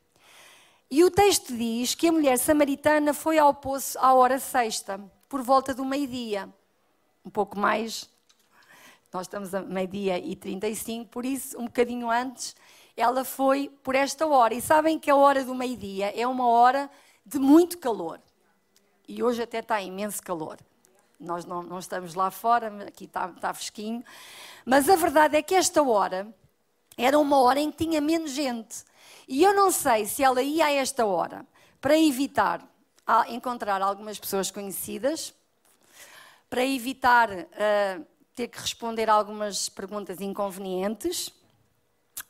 E 0.89 1.03
o 1.03 1.09
texto 1.09 1.55
diz 1.57 1.95
que 1.95 2.07
a 2.07 2.11
mulher 2.11 2.37
samaritana 2.37 3.13
foi 3.13 3.39
ao 3.39 3.53
poço 3.53 3.97
à 3.99 4.13
hora 4.13 4.37
sexta, 4.37 4.99
por 5.27 5.41
volta 5.41 5.73
do 5.73 5.83
meio-dia. 5.83 6.47
Um 7.25 7.29
pouco 7.31 7.57
mais, 7.57 8.07
nós 9.11 9.25
estamos 9.25 9.55
a 9.55 9.61
meio-dia 9.61 10.19
e 10.19 10.35
35, 10.35 11.09
por 11.09 11.25
isso, 11.25 11.57
um 11.57 11.65
bocadinho 11.65 12.11
antes, 12.11 12.55
ela 12.95 13.25
foi 13.25 13.71
por 13.81 13.95
esta 13.95 14.27
hora. 14.27 14.53
E 14.53 14.61
sabem 14.61 14.99
que 14.99 15.09
a 15.09 15.15
hora 15.15 15.43
do 15.43 15.55
meio-dia 15.55 16.13
é 16.15 16.27
uma 16.27 16.47
hora 16.47 16.87
de 17.25 17.39
muito 17.39 17.79
calor. 17.79 18.21
E 19.07 19.23
hoje 19.23 19.41
até 19.41 19.59
está 19.59 19.81
imenso 19.81 20.21
calor. 20.21 20.59
Nós 21.23 21.45
não, 21.45 21.63
não 21.63 21.79
estamos 21.79 22.13
lá 22.13 22.29
fora, 22.29 22.85
aqui 22.87 23.05
está, 23.05 23.27
está 23.27 23.53
fresquinho. 23.53 24.03
Mas 24.65 24.89
a 24.89 24.95
verdade 24.95 25.37
é 25.37 25.41
que 25.41 25.55
esta 25.55 25.81
hora 25.81 26.27
era 26.97 27.17
uma 27.17 27.39
hora 27.41 27.59
em 27.59 27.71
que 27.71 27.85
tinha 27.85 28.01
menos 28.01 28.31
gente. 28.31 28.83
E 29.27 29.41
eu 29.41 29.53
não 29.53 29.71
sei 29.71 30.05
se 30.05 30.23
ela 30.23 30.41
ia 30.41 30.65
a 30.65 30.71
esta 30.71 31.05
hora 31.05 31.45
para 31.79 31.97
evitar 31.97 32.61
encontrar 33.27 33.81
algumas 33.81 34.17
pessoas 34.17 34.49
conhecidas, 34.49 35.33
para 36.49 36.65
evitar 36.65 37.29
uh, 37.29 38.05
ter 38.35 38.47
que 38.47 38.59
responder 38.59 39.09
algumas 39.09 39.69
perguntas 39.69 40.21
inconvenientes, 40.21 41.31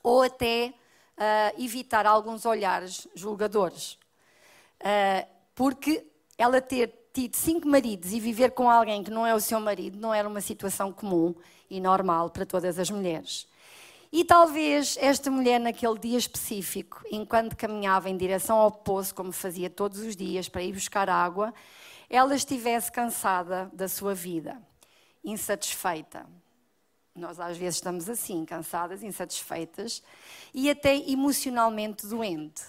ou 0.01 0.23
até 0.23 0.73
uh, 1.17 1.62
evitar 1.62 2.05
alguns 2.05 2.45
olhares 2.45 3.07
julgadores. 3.15 3.97
Uh, 4.81 5.27
porque 5.55 6.05
ela 6.38 6.59
ter 6.62 7.02
tido 7.13 7.36
cinco 7.36 7.67
maridos 7.67 8.12
e 8.12 8.20
viver 8.20 8.51
com 8.51 8.67
alguém 8.70 9.03
que 9.03 9.12
não 9.12 9.25
é 9.25 9.36
o 9.36 9.39
seu 9.39 9.60
marido 9.60 10.00
não 10.00 10.12
era 10.12 10.27
uma 10.27 10.41
situação 10.41 10.91
comum 10.91 11.36
e 11.70 11.79
normal 11.79 12.32
para 12.32 12.46
todas 12.46 12.79
as 12.79 12.89
mulheres. 12.89 13.48
E 14.12 14.24
talvez 14.24 14.98
esta 15.00 15.32
mulher, 15.32 15.60
naquele 15.60 15.98
dia 15.98 16.17
específico, 16.17 17.03
enquanto 17.12 17.55
caminhava 17.55 18.10
em 18.10 18.17
direção 18.17 18.58
ao 18.58 18.72
poço, 18.72 19.13
como 19.13 19.32
fazia 19.32 19.70
todos 19.70 20.00
os 20.00 20.15
dias 20.15 20.50
para 20.50 20.62
ir 20.62 20.74
buscar 20.74 21.10
água, 21.10 21.53
ela 22.10 22.36
estivesse 22.36 22.91
cansada 22.91 23.72
da 23.74 23.88
sua 23.88 24.13
vida, 24.13 24.62
insatisfeita. 25.24 26.27
Nós 27.15 27.39
às 27.39 27.58
vezes 27.58 27.75
estamos 27.75 28.10
assim, 28.10 28.43
cansadas, 28.46 29.03
insatisfeitas 29.03 30.01
e 30.53 30.70
até 30.70 30.96
emocionalmente 30.96 32.05
doente. 32.08 32.62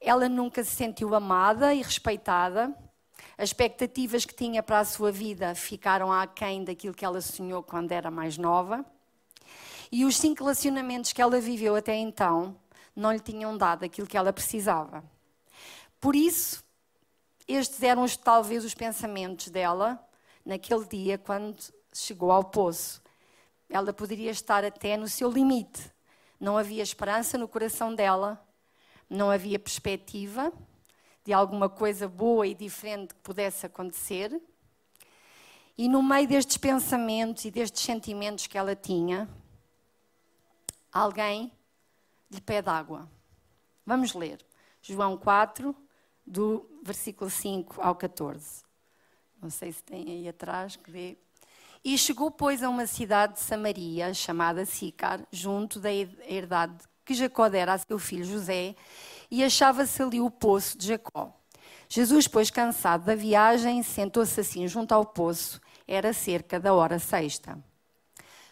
Ela 0.00 0.28
nunca 0.28 0.64
se 0.64 0.74
sentiu 0.74 1.14
amada 1.14 1.74
e 1.74 1.82
respeitada. 1.82 2.74
As 3.38 3.50
expectativas 3.50 4.24
que 4.24 4.34
tinha 4.34 4.64
para 4.64 4.80
a 4.80 4.84
sua 4.84 5.12
vida 5.12 5.54
ficaram 5.54 6.12
aquém 6.12 6.64
daquilo 6.64 6.92
que 6.92 7.04
ela 7.04 7.20
sonhou 7.20 7.62
quando 7.62 7.92
era 7.92 8.10
mais 8.10 8.36
nova. 8.36 8.84
E 9.92 10.04
os 10.04 10.16
cinco 10.16 10.42
relacionamentos 10.42 11.12
que 11.12 11.22
ela 11.22 11.40
viveu 11.40 11.76
até 11.76 11.94
então 11.94 12.56
não 12.96 13.12
lhe 13.12 13.20
tinham 13.20 13.56
dado 13.56 13.84
aquilo 13.84 14.08
que 14.08 14.16
ela 14.16 14.32
precisava. 14.32 15.04
Por 16.00 16.16
isso, 16.16 16.64
estes 17.46 17.80
eram 17.80 18.04
talvez 18.08 18.64
os 18.64 18.74
pensamentos 18.74 19.50
dela 19.50 20.04
naquele 20.44 20.84
dia 20.86 21.16
quando 21.16 21.62
chegou 21.92 22.32
ao 22.32 22.42
poço. 22.42 23.00
Ela 23.70 23.92
poderia 23.92 24.32
estar 24.32 24.64
até 24.64 24.96
no 24.96 25.06
seu 25.06 25.30
limite. 25.30 25.92
Não 26.40 26.58
havia 26.58 26.82
esperança 26.82 27.38
no 27.38 27.46
coração 27.46 27.94
dela, 27.94 28.44
não 29.08 29.30
havia 29.30 29.60
perspectiva 29.60 30.52
de 31.28 31.34
alguma 31.34 31.68
coisa 31.68 32.08
boa 32.08 32.46
e 32.46 32.54
diferente 32.54 33.12
que 33.14 33.20
pudesse 33.20 33.66
acontecer. 33.66 34.40
E 35.76 35.86
no 35.86 36.02
meio 36.02 36.26
destes 36.26 36.56
pensamentos 36.56 37.44
e 37.44 37.50
destes 37.50 37.82
sentimentos 37.82 38.46
que 38.46 38.56
ela 38.56 38.74
tinha, 38.74 39.28
alguém 40.90 41.52
lhe 42.30 42.40
pede 42.40 42.70
água. 42.70 43.06
Vamos 43.84 44.14
ler. 44.14 44.38
João 44.80 45.18
4, 45.18 45.76
do 46.26 46.66
versículo 46.82 47.28
5 47.28 47.78
ao 47.78 47.94
14. 47.94 48.64
Não 49.38 49.50
sei 49.50 49.70
se 49.70 49.82
tem 49.82 50.10
aí 50.10 50.28
atrás 50.30 50.76
que 50.76 50.90
vê. 50.90 51.18
E 51.84 51.98
chegou, 51.98 52.30
pois, 52.30 52.62
a 52.62 52.70
uma 52.70 52.86
cidade 52.86 53.34
de 53.34 53.40
Samaria, 53.40 54.14
chamada 54.14 54.64
Sicar, 54.64 55.20
junto 55.30 55.78
da 55.78 55.92
herdade 55.92 56.88
que 57.08 57.14
Jacó 57.14 57.48
dera 57.48 57.72
a 57.72 57.78
seu 57.78 57.98
filho 57.98 58.22
José, 58.22 58.76
e 59.30 59.44
achava-se 59.44 60.02
ali 60.02 60.20
o 60.20 60.30
poço 60.30 60.76
de 60.78 60.86
Jacó. 60.88 61.32
Jesus, 61.88 62.28
pois, 62.28 62.50
cansado 62.50 63.04
da 63.04 63.14
viagem, 63.14 63.82
sentou-se 63.82 64.40
assim 64.40 64.68
junto 64.68 64.92
ao 64.92 65.06
poço, 65.06 65.60
era 65.86 66.12
cerca 66.12 66.60
da 66.60 66.74
hora 66.74 66.98
sexta. 66.98 67.58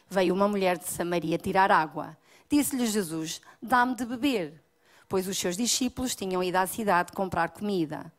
Veio 0.08 0.34
uma 0.34 0.48
mulher 0.48 0.78
de 0.78 0.88
Samaria 0.88 1.36
tirar 1.36 1.70
água. 1.70 2.16
Disse-lhe 2.48 2.86
Jesus: 2.86 3.40
Dá-me 3.60 3.94
de 3.94 4.04
beber 4.06 4.66
pois 5.08 5.26
os 5.26 5.38
seus 5.38 5.56
discípulos 5.56 6.14
tinham 6.14 6.42
ido 6.42 6.56
à 6.56 6.66
cidade 6.66 7.12
comprar 7.12 7.50
comida. 7.50 8.12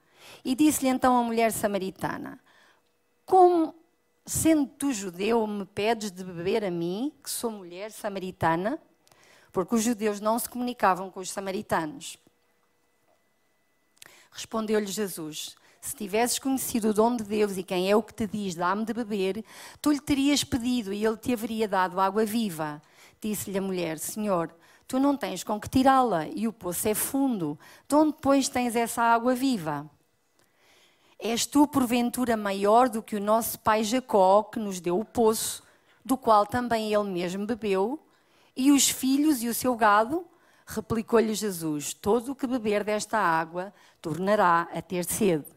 E 0.43 0.55
disse-lhe 0.55 0.89
então 0.89 1.17
a 1.17 1.23
mulher 1.23 1.51
samaritana: 1.51 2.39
Como, 3.25 3.75
sendo 4.25 4.67
tu 4.67 4.91
judeu, 4.91 5.45
me 5.47 5.65
pedes 5.65 6.11
de 6.11 6.23
beber 6.23 6.63
a 6.63 6.71
mim, 6.71 7.11
que 7.23 7.29
sou 7.29 7.51
mulher 7.51 7.91
samaritana? 7.91 8.79
Porque 9.51 9.75
os 9.75 9.83
judeus 9.83 10.19
não 10.19 10.37
se 10.37 10.49
comunicavam 10.49 11.09
com 11.09 11.19
os 11.19 11.31
samaritanos. 11.31 12.17
Respondeu-lhe 14.37 14.85
Jesus: 14.85 15.55
Se 15.81 15.95
tivesses 15.95 16.37
conhecido 16.37 16.89
o 16.89 16.93
dom 16.93 17.15
de 17.15 17.23
Deus 17.23 17.57
e 17.57 17.63
quem 17.63 17.89
é 17.89 17.95
o 17.95 18.03
que 18.03 18.13
te 18.13 18.27
diz, 18.27 18.53
dá-me 18.53 18.85
de 18.85 18.93
beber, 18.93 19.43
tu 19.81 19.89
lhe 19.89 19.99
terias 19.99 20.43
pedido 20.43 20.93
e 20.93 21.03
ele 21.03 21.17
te 21.17 21.33
haveria 21.33 21.67
dado 21.67 21.99
água 21.99 22.23
viva. 22.23 22.79
Disse-lhe 23.19 23.57
a 23.57 23.61
mulher: 23.63 23.97
Senhor, 23.97 24.55
tu 24.87 24.99
não 24.99 25.17
tens 25.17 25.43
com 25.43 25.59
que 25.59 25.67
tirá-la 25.67 26.27
e 26.27 26.47
o 26.47 26.53
poço 26.53 26.87
é 26.87 26.93
fundo. 26.93 27.57
De 27.87 27.95
onde, 27.95 28.15
pois, 28.21 28.47
tens 28.47 28.75
essa 28.75 29.01
água 29.01 29.33
viva? 29.33 29.89
És 31.17 31.47
tu, 31.47 31.65
porventura, 31.65 32.37
maior 32.37 32.89
do 32.89 33.01
que 33.01 33.15
o 33.15 33.19
nosso 33.19 33.57
pai 33.57 33.83
Jacó, 33.83 34.43
que 34.43 34.59
nos 34.59 34.79
deu 34.79 34.99
o 34.99 35.05
poço, 35.05 35.63
do 36.05 36.15
qual 36.15 36.45
também 36.45 36.93
ele 36.93 37.09
mesmo 37.09 37.47
bebeu, 37.47 37.99
e 38.55 38.71
os 38.71 38.87
filhos 38.87 39.41
e 39.41 39.47
o 39.47 39.53
seu 39.55 39.75
gado? 39.75 40.27
Replicou-lhe 40.67 41.33
Jesus: 41.33 41.93
Todo 41.93 42.33
o 42.33 42.35
que 42.35 42.45
beber 42.45 42.83
desta 42.83 43.17
água 43.17 43.73
tornará 44.01 44.67
a 44.73 44.81
ter 44.81 45.05
sede. 45.05 45.47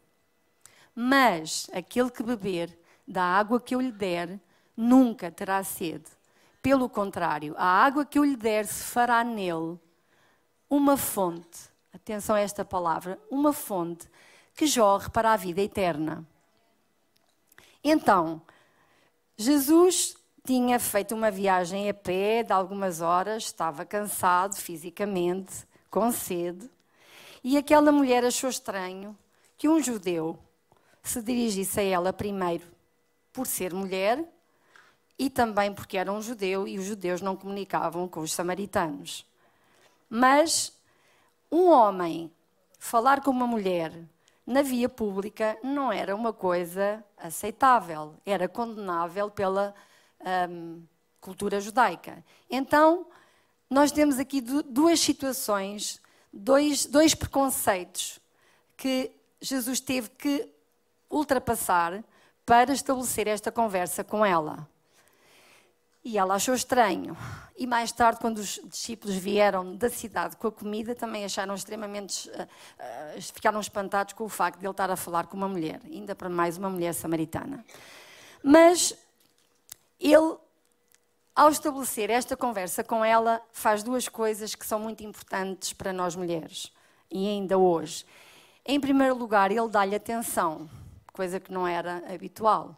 Mas 0.95 1.69
aquele 1.75 2.11
que 2.11 2.23
beber 2.23 2.79
da 3.07 3.23
água 3.23 3.61
que 3.61 3.75
eu 3.75 3.81
lhe 3.81 3.93
der, 3.93 4.41
nunca 4.77 5.31
terá 5.31 5.63
sede 5.65 6.07
pelo 6.63 6.89
contrário, 6.89 7.55
a 7.57 7.65
água 7.65 8.05
que 8.05 8.19
eu 8.19 8.25
lhe 8.25 8.37
der 8.37 8.67
se 8.67 8.85
fará 8.85 9.25
nele 9.25 9.79
uma 10.69 10.97
fonte, 10.97 11.59
atenção 11.93 12.37
a 12.37 12.41
esta 12.41 12.65
palavra, 12.65 13.19
uma 13.31 13.53
fonte 13.53 14.09
que 14.55 14.67
jorre 14.67 15.09
para 15.09 15.33
a 15.33 15.37
vida 15.37 15.61
eterna. 15.61 16.25
Então, 17.83 18.43
Jesus 19.37 20.15
tinha 20.45 20.79
feito 20.79 21.15
uma 21.15 21.31
viagem 21.31 21.89
a 21.89 21.95
pé 21.95 22.43
de 22.43 22.53
algumas 22.53 23.01
horas, 23.01 23.45
estava 23.45 23.85
cansado 23.85 24.57
fisicamente, 24.57 25.67
com 25.91 26.11
sede, 26.11 26.71
e 27.43 27.57
aquela 27.57 27.91
mulher 27.91 28.25
achou 28.25 28.51
estranho 28.51 29.17
que 29.57 29.69
um 29.69 29.83
judeu 29.83 30.39
se 31.03 31.23
dirigisse 31.23 31.81
a 31.81 31.83
ela 31.83 32.13
primeiro 32.13 32.67
por 33.33 33.47
ser 33.47 33.73
mulher 33.73 34.23
e 35.19 35.29
também 35.29 35.73
porque 35.73 35.97
era 35.97 36.13
um 36.13 36.21
judeu 36.21 36.67
e 36.67 36.79
os 36.79 36.85
judeus 36.85 37.21
não 37.21 37.37
comunicavam 37.37 38.09
com 38.09 38.21
os 38.21 38.33
samaritanos. 38.33 39.27
Mas 40.09 40.77
um 41.51 41.71
homem 41.71 42.31
falar 42.79 43.23
com 43.23 43.31
uma 43.31 43.47
mulher 43.47 43.93
na 44.47 44.63
via 44.63 44.89
pública 44.89 45.57
não 45.63 45.93
era 45.93 46.15
uma 46.15 46.33
coisa 46.33 47.05
aceitável, 47.17 48.15
era 48.25 48.49
condenável 48.49 49.31
pela 49.31 49.75
hum, 50.49 50.83
cultura 51.21 51.61
judaica. 51.61 52.25
Então, 52.51 53.07
nós 53.69 53.93
temos 53.93 54.19
aqui 54.19 54.41
duas 54.41 55.01
situações, 55.01 56.01
dois, 56.33 56.87
dois 56.87 57.15
preconceitos 57.15 58.19
que 58.77 59.13
Jesus 59.41 59.81
teve 59.81 60.11
que 60.11 60.49
ultrapassar 61.09 62.03
para 62.45 62.73
estabelecer 62.73 63.29
esta 63.29 63.53
conversa 63.53 64.03
com 64.03 64.25
ela. 64.25 64.69
E 66.03 66.17
ela 66.17 66.35
achou 66.35 66.55
estranho. 66.55 67.17
E 67.57 67.67
mais 67.67 67.93
tarde, 67.93 68.19
quando 68.21 68.39
os 68.39 68.59
discípulos 68.65 69.15
vieram 69.17 69.77
da 69.77 69.91
cidade 69.91 70.35
com 70.37 70.49
a 70.49 70.53
comida, 70.53 70.95
também 70.95 71.25
acharam 71.27 71.55
extremamente. 71.55 72.29
Uh, 72.31 72.43
uh, 73.19 73.23
ficaram 73.35 73.61
espantados 73.61 74.15
com 74.15 74.25
o 74.25 74.29
facto 74.29 74.59
de 74.59 74.65
ele 74.65 74.71
estar 74.71 74.91
a 74.91 74.97
falar 74.97 75.27
com 75.27 75.37
uma 75.37 75.49
mulher, 75.49 75.79
ainda 75.85 76.15
para 76.15 76.31
mais 76.31 76.57
uma 76.57 76.71
mulher 76.71 76.95
samaritana. 76.95 77.63
Mas 78.43 78.97
ele, 80.01 80.37
ao 81.35 81.51
estabelecer 81.51 82.09
esta 82.09 82.37
conversa 82.37 82.83
com 82.83 83.05
ela, 83.05 83.43
faz 83.53 83.83
duas 83.83 84.09
coisas 84.09 84.55
que 84.55 84.67
são 84.67 84.81
muito 84.81 85.05
importantes 85.05 85.73
para 85.73 85.93
nós 85.93 86.17
mulheres, 86.17 86.73
e 87.11 87.29
ainda 87.29 87.59
hoje. 87.59 88.07
Em 88.65 88.81
primeiro 88.81 89.17
lugar, 89.17 89.51
ele 89.51 89.69
dá-lhe 89.69 89.95
atenção, 89.95 90.69
coisa 91.13 91.39
que 91.39 91.53
não 91.53 91.67
era 91.67 92.03
habitual. 92.13 92.77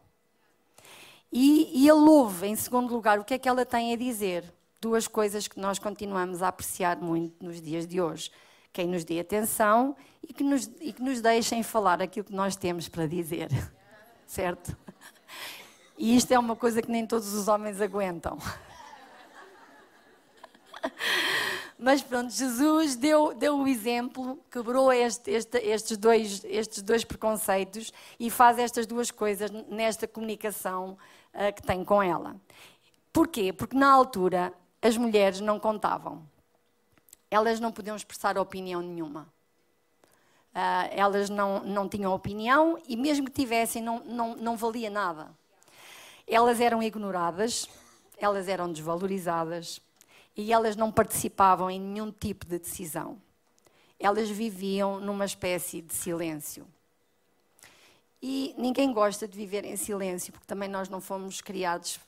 E, 1.32 1.70
e 1.72 1.88
ele 1.88 2.00
ouve, 2.00 2.46
em 2.46 2.56
segundo 2.56 2.92
lugar, 2.92 3.18
o 3.18 3.24
que 3.24 3.34
é 3.34 3.38
que 3.38 3.48
ela 3.48 3.64
tem 3.64 3.92
a 3.92 3.96
dizer. 3.96 4.52
Duas 4.80 5.08
coisas 5.08 5.48
que 5.48 5.58
nós 5.58 5.78
continuamos 5.78 6.42
a 6.42 6.48
apreciar 6.48 6.98
muito 6.98 7.42
nos 7.42 7.60
dias 7.60 7.86
de 7.86 8.00
hoje. 8.00 8.30
Quem 8.72 8.86
nos 8.86 9.04
dê 9.04 9.20
atenção 9.20 9.96
e 10.26 10.32
que 10.32 10.42
nos, 10.42 10.70
e 10.80 10.92
que 10.92 11.02
nos 11.02 11.20
deixem 11.20 11.62
falar 11.62 12.02
aquilo 12.02 12.26
que 12.26 12.34
nós 12.34 12.56
temos 12.56 12.88
para 12.88 13.06
dizer. 13.06 13.48
Certo? 14.26 14.76
E 16.02 16.16
isto 16.16 16.32
é 16.32 16.38
uma 16.38 16.56
coisa 16.56 16.82
que 16.82 16.90
nem 16.90 17.06
todos 17.06 17.32
os 17.32 17.46
homens 17.46 17.80
aguentam. 17.80 18.36
Mas 21.78 22.02
pronto, 22.02 22.32
Jesus 22.32 22.96
deu, 22.96 23.32
deu 23.32 23.56
o 23.60 23.68
exemplo, 23.68 24.36
quebrou 24.50 24.92
este, 24.92 25.30
este, 25.30 25.58
estes, 25.58 25.96
dois, 25.96 26.44
estes 26.44 26.82
dois 26.82 27.04
preconceitos 27.04 27.92
e 28.18 28.30
faz 28.30 28.58
estas 28.58 28.84
duas 28.84 29.12
coisas 29.12 29.48
nesta 29.68 30.08
comunicação 30.08 30.98
uh, 31.34 31.54
que 31.54 31.62
tem 31.62 31.84
com 31.84 32.02
ela. 32.02 32.34
Porquê? 33.12 33.52
Porque 33.52 33.76
na 33.76 33.92
altura 33.92 34.52
as 34.82 34.96
mulheres 34.96 35.40
não 35.40 35.60
contavam. 35.60 36.28
Elas 37.30 37.60
não 37.60 37.70
podiam 37.70 37.94
expressar 37.94 38.36
opinião 38.36 38.82
nenhuma. 38.82 39.32
Uh, 40.52 40.90
elas 40.90 41.30
não, 41.30 41.62
não 41.62 41.88
tinham 41.88 42.12
opinião 42.12 42.76
e, 42.88 42.96
mesmo 42.96 43.26
que 43.26 43.40
tivessem, 43.40 43.80
não, 43.80 44.00
não, 44.00 44.34
não 44.34 44.56
valia 44.56 44.90
nada. 44.90 45.40
Elas 46.26 46.60
eram 46.60 46.82
ignoradas, 46.82 47.68
elas 48.16 48.48
eram 48.48 48.72
desvalorizadas 48.72 49.80
e 50.36 50.52
elas 50.52 50.76
não 50.76 50.90
participavam 50.90 51.70
em 51.70 51.80
nenhum 51.80 52.10
tipo 52.10 52.46
de 52.46 52.58
decisão. 52.58 53.20
Elas 53.98 54.30
viviam 54.30 54.98
numa 55.00 55.24
espécie 55.24 55.80
de 55.80 55.94
silêncio. 55.94 56.66
E 58.20 58.54
ninguém 58.56 58.92
gosta 58.92 59.26
de 59.26 59.36
viver 59.36 59.64
em 59.64 59.76
silêncio, 59.76 60.32
porque 60.32 60.46
também 60.46 60.68
nós 60.68 60.88
não 60.88 61.00
fomos 61.00 61.40
criados 61.40 61.98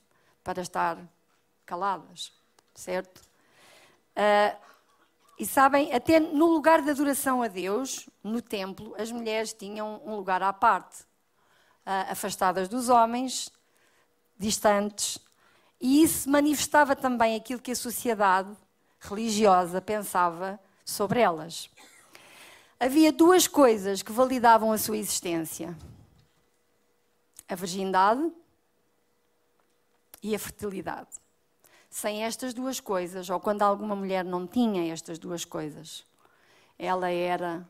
para 0.45 0.63
estar 0.63 0.97
caladas, 1.67 2.33
certo? 2.75 3.21
Uh, 4.17 4.57
e 5.37 5.45
sabem, 5.45 5.93
até 5.93 6.21
no 6.21 6.47
lugar 6.47 6.83
de 6.83 6.91
adoração 6.91 7.43
a 7.43 7.49
Deus, 7.49 8.09
no 8.23 8.41
templo, 8.41 8.95
as 8.97 9.11
mulheres 9.11 9.53
tinham 9.53 10.01
um 10.05 10.15
lugar 10.15 10.41
à 10.43 10.53
parte, 10.53 11.03
uh, 11.03 12.13
afastadas 12.13 12.69
dos 12.69 12.89
homens, 12.89 13.51
distantes. 14.39 15.19
E 15.81 16.03
isso 16.03 16.29
manifestava 16.29 16.97
também 16.97 17.37
aquilo 17.37 17.61
que 17.61 17.73
a 17.73 17.77
sociedade 17.77 18.55
religiosa 19.01 19.81
pensava 19.81 20.59
sobre 20.85 21.21
elas. 21.21 21.71
Havia 22.79 23.13
duas 23.13 23.47
coisas 23.47 24.03
que 24.03 24.13
validavam 24.13 24.73
a 24.73 24.79
sua 24.79 24.97
existência: 24.97 25.77
a 27.49 27.55
virgindade 27.55 28.33
e 30.23 30.35
a 30.35 30.39
fertilidade. 30.39 31.11
Sem 31.91 32.25
estas 32.25 32.53
duas 32.53 32.81
coisas, 32.81 33.31
ou 33.31 33.39
quando 33.39 33.63
alguma 33.63 33.95
mulher 33.95 34.25
não 34.25 34.47
tinha 34.47 34.93
estas 34.93 35.19
duas 35.19 35.45
coisas, 35.45 36.05
ela 36.79 37.09
era 37.09 37.67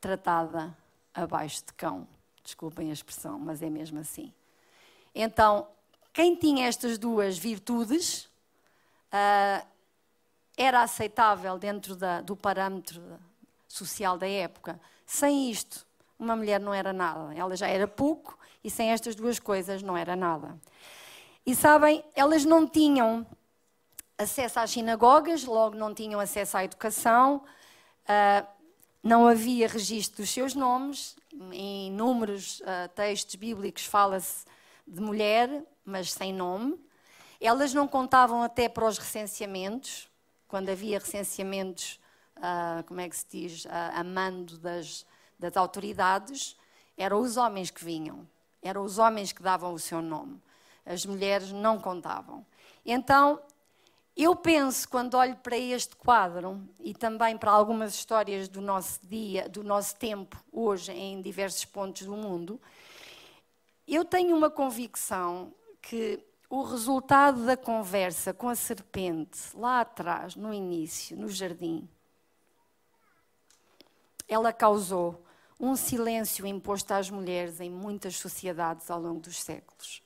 tratada 0.00 0.76
abaixo 1.12 1.64
de 1.66 1.72
cão. 1.72 2.06
Desculpem 2.44 2.90
a 2.90 2.92
expressão, 2.92 3.38
mas 3.38 3.60
é 3.60 3.68
mesmo 3.68 3.98
assim. 3.98 4.32
Então, 5.14 5.66
quem 6.12 6.34
tinha 6.34 6.66
estas 6.66 6.98
duas 6.98 7.38
virtudes 7.38 8.24
uh, 9.12 9.66
era 10.56 10.82
aceitável 10.82 11.58
dentro 11.58 11.94
da, 11.94 12.20
do 12.20 12.36
parâmetro 12.36 13.00
social 13.68 14.18
da 14.18 14.28
época. 14.28 14.80
Sem 15.06 15.50
isto, 15.50 15.86
uma 16.18 16.36
mulher 16.36 16.60
não 16.60 16.74
era 16.74 16.92
nada. 16.92 17.34
Ela 17.34 17.56
já 17.56 17.68
era 17.68 17.86
pouco 17.86 18.38
e 18.62 18.70
sem 18.70 18.90
estas 18.90 19.14
duas 19.14 19.38
coisas 19.38 19.82
não 19.82 19.96
era 19.96 20.14
nada. 20.14 20.58
E 21.46 21.54
sabem, 21.54 22.04
elas 22.14 22.44
não 22.44 22.66
tinham 22.66 23.26
acesso 24.18 24.60
às 24.60 24.70
sinagogas, 24.70 25.44
logo 25.44 25.76
não 25.76 25.94
tinham 25.94 26.20
acesso 26.20 26.56
à 26.56 26.64
educação, 26.64 27.42
uh, 28.04 28.46
não 29.02 29.26
havia 29.26 29.66
registro 29.66 30.22
dos 30.22 30.30
seus 30.30 30.54
nomes. 30.54 31.16
Em 31.52 31.86
inúmeros 31.86 32.60
uh, 32.60 32.88
textos 32.94 33.36
bíblicos 33.36 33.86
fala-se 33.86 34.44
de 34.86 35.00
mulher, 35.00 35.64
mas 35.84 36.12
sem 36.12 36.32
nome. 36.32 36.78
Elas 37.40 37.72
não 37.72 37.88
contavam 37.88 38.42
até 38.42 38.68
para 38.68 38.86
os 38.86 38.98
recenseamentos, 38.98 40.08
quando 40.46 40.68
havia 40.68 40.98
recenseamentos, 40.98 42.00
uh, 42.36 42.84
como 42.84 43.00
é 43.00 43.08
que 43.08 43.16
se 43.16 43.26
diz, 43.30 43.64
uh, 43.64 43.68
a 43.94 44.04
mando 44.04 44.58
das, 44.58 45.06
das 45.38 45.56
autoridades, 45.56 46.56
eram 46.96 47.20
os 47.20 47.36
homens 47.36 47.70
que 47.70 47.84
vinham, 47.84 48.28
eram 48.62 48.82
os 48.82 48.98
homens 48.98 49.32
que 49.32 49.42
davam 49.42 49.72
o 49.72 49.78
seu 49.78 50.02
nome. 50.02 50.40
As 50.84 51.06
mulheres 51.06 51.50
não 51.52 51.78
contavam. 51.78 52.44
Então, 52.84 53.40
eu 54.16 54.36
penso, 54.36 54.88
quando 54.88 55.14
olho 55.14 55.36
para 55.36 55.56
este 55.56 55.96
quadro 55.96 56.60
e 56.80 56.92
também 56.92 57.38
para 57.38 57.52
algumas 57.52 57.94
histórias 57.94 58.48
do 58.48 58.60
nosso 58.60 59.00
dia, 59.06 59.48
do 59.48 59.62
nosso 59.62 59.96
tempo, 59.96 60.36
hoje, 60.52 60.92
em 60.92 61.22
diversos 61.22 61.64
pontos 61.64 62.06
do 62.06 62.14
mundo, 62.14 62.60
eu 63.94 64.04
tenho 64.04 64.36
uma 64.36 64.50
convicção 64.50 65.52
que 65.82 66.24
o 66.48 66.62
resultado 66.62 67.46
da 67.46 67.56
conversa 67.56 68.34
com 68.34 68.48
a 68.48 68.54
serpente, 68.54 69.38
lá 69.54 69.80
atrás, 69.80 70.34
no 70.34 70.52
início, 70.52 71.16
no 71.16 71.28
jardim, 71.28 71.88
ela 74.28 74.52
causou 74.52 75.24
um 75.58 75.76
silêncio 75.76 76.46
imposto 76.46 76.94
às 76.94 77.10
mulheres 77.10 77.60
em 77.60 77.70
muitas 77.70 78.16
sociedades 78.16 78.90
ao 78.90 79.00
longo 79.00 79.20
dos 79.20 79.40
séculos. 79.42 80.02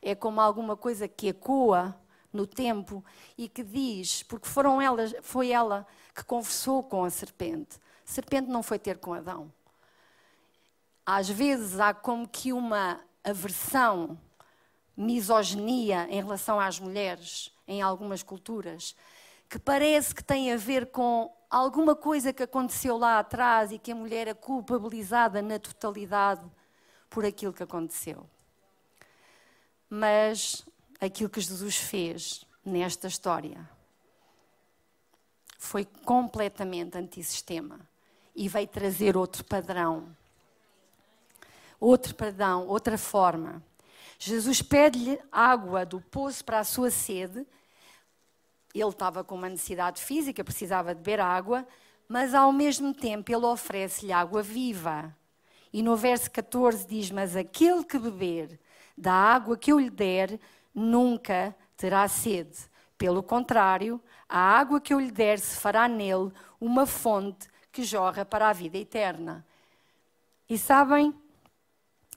É 0.00 0.14
como 0.14 0.40
alguma 0.40 0.76
coisa 0.76 1.06
que 1.06 1.28
ecoa 1.28 1.94
no 2.32 2.46
tempo 2.46 3.04
e 3.36 3.48
que 3.48 3.62
diz, 3.62 4.22
porque 4.22 4.48
foram 4.48 4.80
elas, 4.80 5.14
foi 5.22 5.50
ela 5.50 5.86
que 6.14 6.24
conversou 6.24 6.82
com 6.82 7.04
a 7.04 7.10
serpente. 7.10 7.76
A 7.76 8.10
serpente 8.10 8.48
não 8.48 8.62
foi 8.62 8.78
ter 8.78 8.98
com 8.98 9.12
Adão. 9.12 9.52
Às 11.04 11.28
vezes 11.28 11.80
há 11.80 11.92
como 11.94 12.28
que 12.28 12.52
uma 12.52 13.00
aversão 13.30 14.18
misoginia 14.96 16.08
em 16.10 16.22
relação 16.22 16.58
às 16.58 16.78
mulheres 16.78 17.52
em 17.66 17.80
algumas 17.82 18.22
culturas, 18.22 18.96
que 19.48 19.58
parece 19.58 20.14
que 20.14 20.24
tem 20.24 20.52
a 20.52 20.56
ver 20.56 20.86
com 20.90 21.32
alguma 21.50 21.94
coisa 21.94 22.32
que 22.32 22.42
aconteceu 22.42 22.96
lá 22.96 23.18
atrás 23.18 23.70
e 23.72 23.78
que 23.78 23.92
a 23.92 23.94
mulher 23.94 24.28
é 24.28 24.34
culpabilizada 24.34 25.40
na 25.40 25.58
totalidade 25.58 26.44
por 27.08 27.24
aquilo 27.24 27.52
que 27.52 27.62
aconteceu. 27.62 28.28
Mas 29.88 30.66
aquilo 31.00 31.30
que 31.30 31.40
Jesus 31.40 31.76
fez 31.76 32.44
nesta 32.64 33.06
história 33.06 33.68
foi 35.58 35.84
completamente 35.84 36.96
antissistema 36.98 37.80
e 38.34 38.48
veio 38.48 38.68
trazer 38.68 39.16
outro 39.16 39.44
padrão. 39.44 40.14
Outro 41.80 42.14
padrão, 42.14 42.66
outra 42.66 42.98
forma. 42.98 43.62
Jesus 44.18 44.60
pede-lhe 44.60 45.18
água 45.30 45.86
do 45.86 46.00
poço 46.00 46.44
para 46.44 46.58
a 46.58 46.64
sua 46.64 46.90
sede. 46.90 47.46
Ele 48.74 48.88
estava 48.88 49.22
com 49.22 49.36
uma 49.36 49.48
necessidade 49.48 50.02
física, 50.02 50.42
precisava 50.42 50.94
de 50.94 51.00
beber 51.00 51.20
água, 51.20 51.66
mas 52.08 52.34
ao 52.34 52.52
mesmo 52.52 52.92
tempo 52.92 53.30
ele 53.30 53.46
oferece-lhe 53.46 54.12
água 54.12 54.42
viva. 54.42 55.14
E 55.72 55.82
no 55.82 55.96
verso 55.96 56.30
14 56.30 56.86
diz: 56.86 57.10
Mas 57.10 57.36
aquele 57.36 57.84
que 57.84 57.98
beber 57.98 58.58
da 58.96 59.12
água 59.12 59.56
que 59.56 59.70
eu 59.72 59.78
lhe 59.78 59.90
der, 59.90 60.40
nunca 60.74 61.54
terá 61.76 62.06
sede. 62.08 62.58
Pelo 62.96 63.22
contrário, 63.22 64.02
a 64.28 64.38
água 64.38 64.80
que 64.80 64.92
eu 64.92 64.98
lhe 64.98 65.12
der 65.12 65.38
se 65.38 65.56
fará 65.56 65.86
nele 65.86 66.32
uma 66.60 66.84
fonte 66.84 67.48
que 67.70 67.84
jorra 67.84 68.24
para 68.24 68.48
a 68.48 68.52
vida 68.52 68.76
eterna. 68.76 69.46
E 70.48 70.58
sabem, 70.58 71.14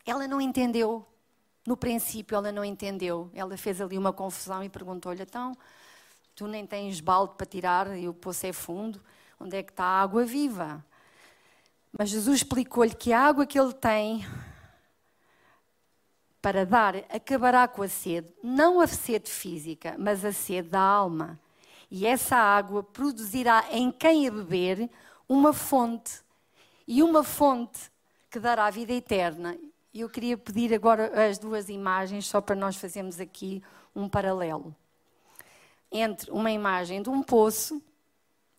ela 0.05 0.27
não 0.27 0.41
entendeu 0.41 1.05
no 1.65 1.77
princípio 1.77 2.35
ela 2.35 2.51
não 2.51 2.65
entendeu, 2.65 3.29
ela 3.33 3.55
fez 3.55 3.79
ali 3.79 3.97
uma 3.97 4.11
confusão 4.11 4.63
e 4.63 4.69
perguntou-lhe: 4.69 5.21
então, 5.21 5.55
tu 6.35 6.47
nem 6.47 6.65
tens 6.65 6.99
balde 6.99 7.35
para 7.35 7.45
tirar 7.45 7.97
e 7.97 8.07
o 8.07 8.13
poço 8.13 8.45
é 8.45 8.53
fundo, 8.53 9.01
onde 9.39 9.55
é 9.55 9.63
que 9.63 9.71
está 9.71 9.83
a 9.83 10.01
água 10.01 10.25
viva? 10.25 10.83
Mas 11.91 12.09
Jesus 12.09 12.37
explicou-lhe 12.37 12.95
que 12.95 13.13
a 13.13 13.19
água 13.19 13.45
que 13.45 13.59
ele 13.59 13.73
tem 13.73 14.25
para 16.41 16.65
dar 16.65 16.95
acabará 17.13 17.67
com 17.67 17.83
a 17.83 17.87
sede, 17.87 18.33
não 18.41 18.79
a 18.79 18.87
sede 18.87 19.29
física, 19.29 19.95
mas 19.99 20.25
a 20.25 20.33
sede 20.33 20.69
da 20.69 20.79
alma. 20.79 21.39
E 21.91 22.07
essa 22.07 22.37
água 22.37 22.81
produzirá 22.81 23.65
em 23.69 23.91
quem 23.91 24.27
a 24.27 24.31
beber 24.31 24.89
uma 25.29 25.53
fonte, 25.53 26.23
e 26.87 27.03
uma 27.03 27.23
fonte 27.23 27.91
que 28.31 28.39
dará 28.39 28.69
vida 28.69 28.93
eterna. 28.93 29.55
Eu 29.93 30.09
queria 30.09 30.37
pedir 30.37 30.73
agora 30.73 31.27
as 31.27 31.37
duas 31.37 31.67
imagens, 31.67 32.25
só 32.25 32.39
para 32.39 32.55
nós 32.55 32.77
fazermos 32.77 33.19
aqui 33.19 33.61
um 33.93 34.07
paralelo. 34.07 34.73
Entre 35.91 36.31
uma 36.31 36.49
imagem 36.49 37.01
de 37.01 37.09
um 37.09 37.21
poço, 37.21 37.81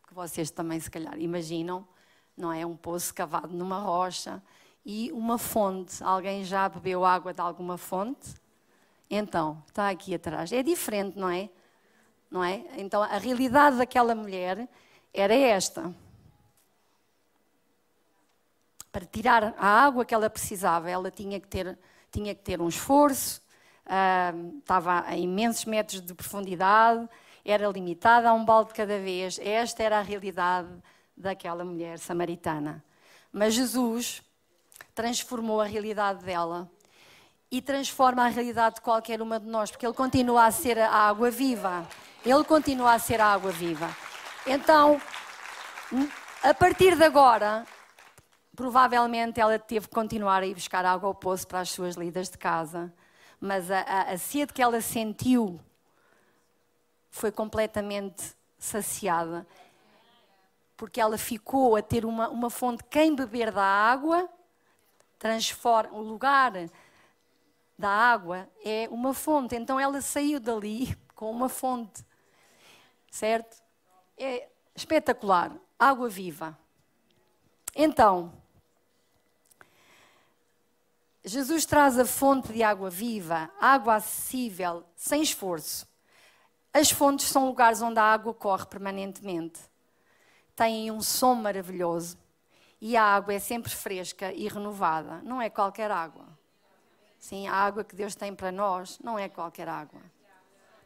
que 0.07 0.13
vocês 0.13 0.51
também 0.51 0.79
se 0.79 0.91
calhar 0.91 1.19
imaginam, 1.19 1.89
não 2.37 2.53
é? 2.53 2.67
Um 2.67 2.77
poço 2.77 3.15
cavado 3.15 3.49
numa 3.49 3.79
rocha, 3.79 4.43
e 4.85 5.11
uma 5.13 5.39
fonte. 5.39 6.05
Alguém 6.05 6.45
já 6.45 6.69
bebeu 6.69 7.03
água 7.03 7.33
de 7.33 7.41
alguma 7.41 7.79
fonte? 7.79 8.35
Então, 9.09 9.63
está 9.69 9.89
aqui 9.89 10.15
atrás. 10.15 10.53
É 10.53 10.63
diferente, 10.63 11.19
não 11.19 11.31
é? 11.31 11.49
Não 12.31 12.45
é? 12.45 12.63
Então, 12.77 13.03
a 13.03 13.17
realidade 13.17 13.79
daquela 13.79 14.15
mulher 14.15 14.69
era 15.15 15.35
esta 15.35 15.95
para 18.93 19.07
tirar 19.07 19.55
a 19.59 19.67
água 19.67 20.05
que 20.05 20.15
ela 20.15 20.29
precisava, 20.29 20.91
ela 20.91 21.11
tinha 21.11 21.41
que 21.41 21.49
ter, 21.49 21.79
tinha 22.11 22.35
que 22.35 22.43
ter 22.43 22.61
um 22.61 22.69
esforço, 22.69 23.41
uh, 23.87 24.59
estava 24.59 25.05
a 25.07 25.17
imensos 25.17 25.65
metros 25.65 26.03
de 26.03 26.13
profundidade, 26.13 27.09
era 27.43 27.67
limitada 27.69 28.29
a 28.29 28.35
um 28.35 28.45
balde 28.45 28.69
de 28.69 28.75
cada 28.75 28.99
vez. 28.99 29.39
Esta 29.43 29.83
era 29.83 29.99
a 29.99 30.03
realidade 30.03 30.69
daquela 31.17 31.65
mulher 31.65 31.99
samaritana. 31.99 32.85
Mas 33.33 33.55
Jesus 33.55 34.23
transformou 34.95 35.61
a 35.61 35.65
realidade 35.65 36.23
dela 36.23 36.71
e 37.51 37.61
transforma 37.63 38.25
a 38.25 38.29
realidade 38.29 38.77
de 38.77 38.81
qualquer 38.83 39.23
uma 39.23 39.41
de 39.41 39.47
nós, 39.47 39.71
porque 39.71 39.87
Ele 39.87 39.95
continua 39.95 40.45
a 40.45 40.51
ser 40.51 40.79
a 40.79 40.91
água 40.91 41.31
viva. 41.31 41.89
Ele 42.25 42.45
continua 42.45 42.93
a 42.93 42.99
ser 42.99 43.21
a 43.21 43.27
água 43.27 43.51
viva. 43.51 43.91
Então, 44.47 45.01
a 46.43 46.55
partir 46.55 46.97
de 46.97 47.05
agora, 47.05 47.67
Provavelmente 48.55 49.41
ela 49.41 49.59
teve 49.59 49.89
que 49.89 49.95
continuar 49.95 50.43
a 50.43 50.47
ir 50.47 50.55
buscar 50.55 50.85
água 50.85 51.09
ao 51.09 51.15
poço 51.15 51.47
para 51.47 51.61
as 51.61 51.71
suas 51.71 51.97
lidas 51.97 52.29
de 52.29 52.37
casa, 52.37 52.93
mas 53.41 53.71
a, 53.71 53.81
a, 53.81 54.03
a 54.13 54.19
sede 54.19 54.53
que 54.53 54.63
ela 54.63 54.81
sentiu 54.81 55.61
foi 57.11 57.33
completamente 57.33 58.35
saciada, 58.59 59.47
porque 60.77 61.01
ela 61.01 61.17
ficou 61.17 61.77
a 61.77 61.83
ter 61.83 62.05
uma, 62.05 62.29
uma 62.29 62.51
fonte. 62.51 62.85
Quem 62.85 63.15
beber 63.15 63.51
da 63.51 63.65
água 63.65 64.29
transforma 65.19 65.97
o 65.97 66.03
lugar 66.03 66.53
da 67.79 67.89
água 67.89 68.49
é 68.65 68.89
uma 68.91 69.15
fonte. 69.15 69.55
Então 69.55 69.79
ela 69.79 70.01
saiu 70.01 70.39
dali 70.39 70.97
com 71.15 71.31
uma 71.31 71.49
fonte, 71.49 72.05
certo? 73.11 73.63
é 74.23 74.49
espetacular. 74.75 75.53
Água 75.79 76.09
viva. 76.09 76.57
Então, 77.75 78.33
Jesus 81.25 81.65
traz 81.65 81.99
a 81.99 82.05
fonte 82.05 82.53
de 82.53 82.65
água 82.65 82.91
viva, 82.91 83.49
água 83.61 83.95
acessível, 83.95 84.85
sem 84.97 85.23
esforço. 85.23 85.87
As 86.73 86.91
fontes 86.91 87.27
são 87.27 87.47
lugares 87.47 87.81
onde 87.81 88.01
a 88.01 88.03
água 88.03 88.35
corre 88.35 88.67
permanentemente. 88.67 89.61
Têm 90.57 90.91
um 90.91 91.01
som 91.01 91.35
maravilhoso 91.35 92.19
e 92.81 92.97
a 92.97 93.05
água 93.05 93.35
é 93.35 93.39
sempre 93.39 93.71
fresca 93.71 94.33
e 94.33 94.49
renovada. 94.49 95.21
Não 95.23 95.41
é 95.41 95.49
qualquer 95.49 95.93
água. 95.93 96.27
Sim, 97.21 97.47
a 97.47 97.55
água 97.55 97.85
que 97.85 97.95
Deus 97.95 98.17
tem 98.17 98.35
para 98.35 98.51
nós 98.51 98.99
não 98.99 99.17
é 99.17 99.29
qualquer 99.29 99.69
água. 99.69 100.01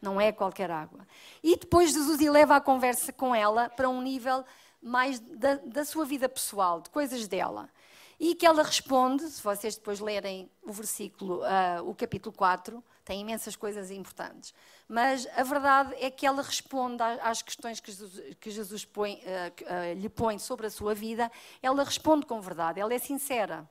Não 0.03 0.21
é 0.21 0.31
qualquer 0.33 0.71
água. 0.71 1.09
E 1.43 1.57
depois 1.57 1.95
Jesus 1.95 2.21
eleva 2.21 2.57
a 2.57 2.61
conversa 2.61 3.11
com 3.11 3.35
ela 3.35 3.71
para 3.71 3.89
um 3.89 4.03
nível 4.03 4.45
mais 4.83 5.19
da, 5.19 5.55
da 5.55 5.85
sua 5.87 6.05
vida 6.05 6.29
pessoal, 6.29 6.83
de 6.83 6.91
coisas 6.91 7.27
dela. 7.27 7.71
E 8.19 8.35
que 8.35 8.47
ela 8.47 8.63
responde, 8.63 9.29
se 9.29 9.43
vocês 9.43 9.77
depois 9.77 10.01
lerem 10.01 10.51
o 10.63 10.73
versículo, 10.73 11.41
uh, 11.43 11.89
o 11.89 11.95
capítulo 11.95 12.35
4, 12.35 12.83
tem 13.05 13.21
imensas 13.21 13.55
coisas 13.55 13.91
importantes. 13.91 14.55
Mas 14.89 15.27
a 15.37 15.43
verdade 15.43 15.95
é 16.01 16.11
que 16.11 16.27
ela 16.27 16.43
responde 16.43 17.03
às 17.03 17.43
questões 17.43 17.79
que 17.79 17.93
Jesus, 17.93 18.37
que 18.41 18.51
Jesus 18.51 18.85
põe, 18.85 19.15
uh, 19.17 19.19
uh, 19.65 20.01
lhe 20.01 20.09
põe 20.09 20.39
sobre 20.39 20.67
a 20.67 20.71
sua 20.71 20.95
vida, 20.95 21.31
ela 21.63 21.85
responde 21.85 22.25
com 22.25 22.41
verdade, 22.41 22.81
ela 22.81 22.95
é 22.95 22.99
sincera. 22.99 23.69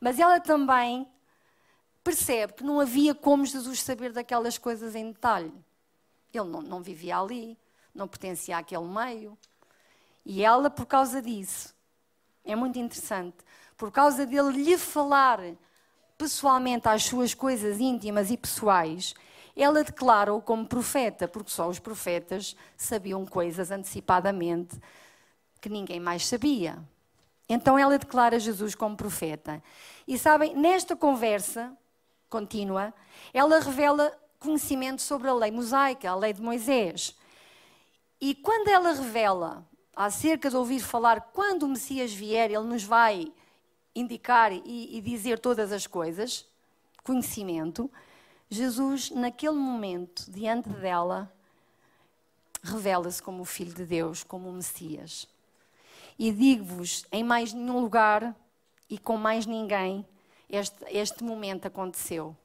Mas 0.00 0.18
ela 0.18 0.40
também 0.40 1.08
percebe 2.02 2.54
que 2.54 2.64
não 2.64 2.80
havia 2.80 3.14
como 3.14 3.46
Jesus 3.46 3.82
saber 3.82 4.12
daquelas 4.12 4.58
coisas 4.58 4.94
em 4.94 5.12
detalhe. 5.12 5.52
Ele 6.34 6.48
não, 6.48 6.62
não 6.62 6.82
vivia 6.82 7.18
ali, 7.18 7.56
não 7.94 8.08
pertencia 8.08 8.58
àquele 8.58 8.84
meio. 8.84 9.38
E 10.24 10.42
ela, 10.42 10.68
por 10.68 10.86
causa 10.86 11.22
disso, 11.22 11.75
é 12.46 12.56
muito 12.56 12.78
interessante. 12.78 13.36
Por 13.76 13.90
causa 13.90 14.24
dele 14.24 14.52
lhe 14.52 14.78
falar 14.78 15.40
pessoalmente 16.16 16.88
às 16.88 17.04
suas 17.04 17.34
coisas 17.34 17.78
íntimas 17.78 18.30
e 18.30 18.36
pessoais, 18.36 19.14
ela 19.54 19.82
declara-o 19.82 20.40
como 20.40 20.66
profeta, 20.66 21.26
porque 21.26 21.50
só 21.50 21.68
os 21.68 21.78
profetas 21.78 22.56
sabiam 22.76 23.24
coisas 23.26 23.70
antecipadamente 23.70 24.80
que 25.60 25.68
ninguém 25.68 25.98
mais 25.98 26.26
sabia. 26.26 26.78
Então 27.48 27.78
ela 27.78 27.98
declara 27.98 28.38
Jesus 28.38 28.74
como 28.74 28.96
profeta. 28.96 29.62
E 30.06 30.18
sabem, 30.18 30.54
nesta 30.54 30.96
conversa 30.96 31.72
contínua, 32.28 32.92
ela 33.32 33.60
revela 33.60 34.12
conhecimento 34.38 35.00
sobre 35.00 35.28
a 35.28 35.34
lei 35.34 35.50
mosaica, 35.50 36.10
a 36.10 36.16
lei 36.16 36.32
de 36.32 36.42
Moisés. 36.42 37.16
E 38.20 38.34
quando 38.34 38.68
ela 38.68 38.92
revela 38.92 39.64
acerca 39.96 40.50
de 40.50 40.56
ouvir 40.56 40.80
falar 40.80 41.32
quando 41.32 41.62
o 41.62 41.68
Messias 41.68 42.12
vier, 42.12 42.50
ele 42.50 42.64
nos 42.64 42.84
vai 42.84 43.32
indicar 43.94 44.52
e, 44.52 44.98
e 44.98 45.00
dizer 45.00 45.38
todas 45.38 45.72
as 45.72 45.86
coisas, 45.86 46.46
conhecimento, 47.02 47.90
Jesus, 48.50 49.10
naquele 49.10 49.56
momento, 49.56 50.30
diante 50.30 50.68
dela, 50.68 51.32
revela-se 52.62 53.22
como 53.22 53.42
o 53.42 53.46
Filho 53.46 53.72
de 53.72 53.86
Deus, 53.86 54.22
como 54.22 54.48
o 54.48 54.52
Messias. 54.52 55.26
E 56.18 56.30
digo-vos, 56.30 57.06
em 57.10 57.24
mais 57.24 57.52
nenhum 57.52 57.80
lugar 57.80 58.36
e 58.88 58.98
com 58.98 59.16
mais 59.16 59.46
ninguém, 59.46 60.06
este, 60.48 60.84
este 60.88 61.24
momento 61.24 61.66
aconteceu. 61.66 62.36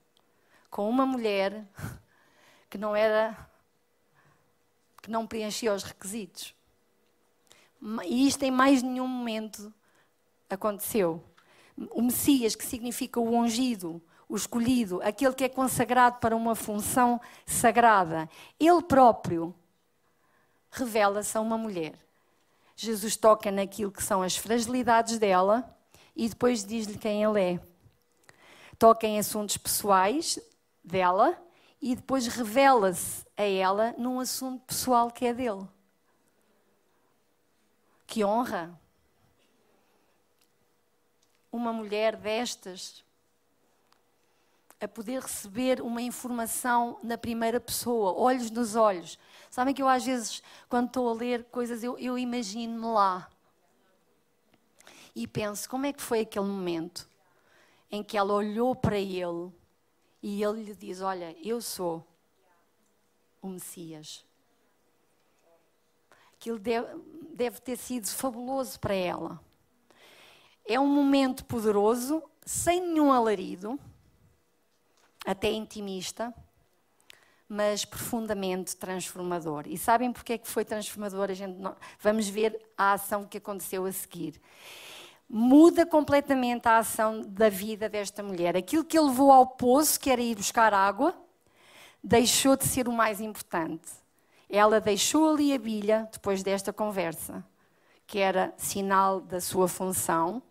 Com 0.69 0.89
uma 0.89 1.05
mulher 1.05 1.65
que 2.69 2.77
não 2.77 2.95
era, 2.95 3.37
que 5.01 5.11
não 5.11 5.27
preenchia 5.27 5.73
os 5.73 5.83
requisitos. 5.83 6.55
E 8.03 8.27
isto 8.27 8.43
em 8.43 8.51
mais 8.51 8.83
nenhum 8.83 9.07
momento 9.07 9.73
aconteceu. 10.49 11.23
O 11.91 12.01
Messias, 12.01 12.55
que 12.55 12.65
significa 12.65 13.19
o 13.19 13.35
ungido, 13.35 14.01
o 14.29 14.35
escolhido, 14.35 15.01
aquele 15.03 15.33
que 15.33 15.43
é 15.43 15.49
consagrado 15.49 16.19
para 16.19 16.35
uma 16.35 16.55
função 16.55 17.19
sagrada, 17.45 18.29
ele 18.59 18.81
próprio 18.81 19.53
revela-se 20.69 21.37
a 21.37 21.41
uma 21.41 21.57
mulher. 21.57 21.95
Jesus 22.75 23.17
toca 23.17 23.51
naquilo 23.51 23.91
que 23.91 24.03
são 24.03 24.21
as 24.21 24.37
fragilidades 24.37 25.19
dela 25.19 25.77
e 26.15 26.29
depois 26.29 26.63
diz-lhe 26.63 26.97
quem 26.97 27.23
ele 27.23 27.41
é. 27.41 27.59
Toca 28.79 29.05
em 29.05 29.19
assuntos 29.19 29.57
pessoais 29.57 30.39
dela 30.83 31.37
e 31.81 31.95
depois 31.95 32.27
revela-se 32.27 33.25
a 33.35 33.43
ela 33.43 33.93
num 33.97 34.19
assunto 34.19 34.63
pessoal 34.65 35.11
que 35.11 35.25
é 35.25 35.33
dele. 35.33 35.67
Que 38.11 38.25
honra! 38.25 38.77
Uma 41.49 41.71
mulher 41.71 42.17
destas 42.17 43.05
a 44.81 44.85
poder 44.85 45.21
receber 45.21 45.81
uma 45.81 46.01
informação 46.01 46.99
na 47.01 47.17
primeira 47.17 47.57
pessoa, 47.57 48.11
olhos 48.11 48.51
nos 48.51 48.75
olhos. 48.75 49.17
Sabem 49.49 49.73
que 49.73 49.81
eu 49.81 49.87
às 49.87 50.03
vezes, 50.03 50.43
quando 50.67 50.87
estou 50.87 51.09
a 51.09 51.13
ler 51.13 51.45
coisas, 51.45 51.85
eu, 51.85 51.97
eu 51.97 52.17
imagino-me 52.17 52.85
lá. 52.85 53.31
E 55.15 55.25
penso, 55.25 55.69
como 55.69 55.85
é 55.85 55.93
que 55.93 56.01
foi 56.01 56.19
aquele 56.19 56.47
momento 56.47 57.07
em 57.89 58.03
que 58.03 58.17
ela 58.17 58.33
olhou 58.33 58.75
para 58.75 58.97
ele 58.97 59.53
e 60.21 60.43
ele 60.43 60.65
lhe 60.65 60.75
diz: 60.75 60.99
Olha, 60.99 61.33
eu 61.41 61.61
sou 61.61 62.05
o 63.41 63.47
Messias. 63.47 64.25
Aquilo 66.41 66.57
deve, 66.57 66.87
deve 67.35 67.61
ter 67.61 67.77
sido 67.77 68.07
fabuloso 68.07 68.79
para 68.79 68.95
ela. 68.95 69.39
É 70.65 70.79
um 70.79 70.87
momento 70.87 71.45
poderoso, 71.45 72.23
sem 72.43 72.81
nenhum 72.81 73.11
alarido, 73.11 73.79
até 75.23 75.51
intimista, 75.51 76.33
mas 77.47 77.85
profundamente 77.85 78.75
transformador. 78.75 79.65
E 79.67 79.77
sabem 79.77 80.11
porque 80.11 80.33
é 80.33 80.37
que 80.39 80.47
foi 80.47 80.65
transformador? 80.65 81.29
A 81.29 81.35
gente 81.35 81.59
não... 81.59 81.75
Vamos 81.99 82.27
ver 82.27 82.59
a 82.75 82.93
ação 82.93 83.23
que 83.23 83.37
aconteceu 83.37 83.85
a 83.85 83.91
seguir. 83.91 84.41
Muda 85.29 85.85
completamente 85.85 86.67
a 86.67 86.79
ação 86.79 87.21
da 87.21 87.49
vida 87.49 87.87
desta 87.87 88.23
mulher. 88.23 88.57
Aquilo 88.57 88.83
que 88.83 88.97
ele 88.97 89.09
levou 89.09 89.31
ao 89.31 89.45
poço, 89.45 89.99
que 89.99 90.09
era 90.09 90.19
ir 90.19 90.37
buscar 90.37 90.73
água, 90.73 91.15
deixou 92.03 92.57
de 92.57 92.65
ser 92.65 92.87
o 92.87 92.91
mais 92.91 93.21
importante 93.21 94.00
ela 94.51 94.81
deixou 94.81 95.31
ali 95.31 95.53
a 95.53 95.57
bilha 95.57 96.09
depois 96.11 96.43
desta 96.43 96.73
conversa, 96.73 97.43
que 98.05 98.19
era 98.19 98.53
sinal 98.57 99.21
da 99.21 99.39
sua 99.39 99.69
função. 99.69 100.43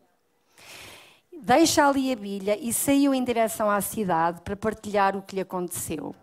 Deixa 1.30 1.86
ali 1.86 2.10
a 2.10 2.16
bilha 2.16 2.58
e 2.58 2.72
saiu 2.72 3.12
em 3.12 3.22
direção 3.22 3.70
à 3.70 3.80
cidade 3.82 4.40
para 4.40 4.56
partilhar 4.56 5.14
o 5.14 5.22
que 5.22 5.34
lhe 5.34 5.42
aconteceu. 5.42 6.14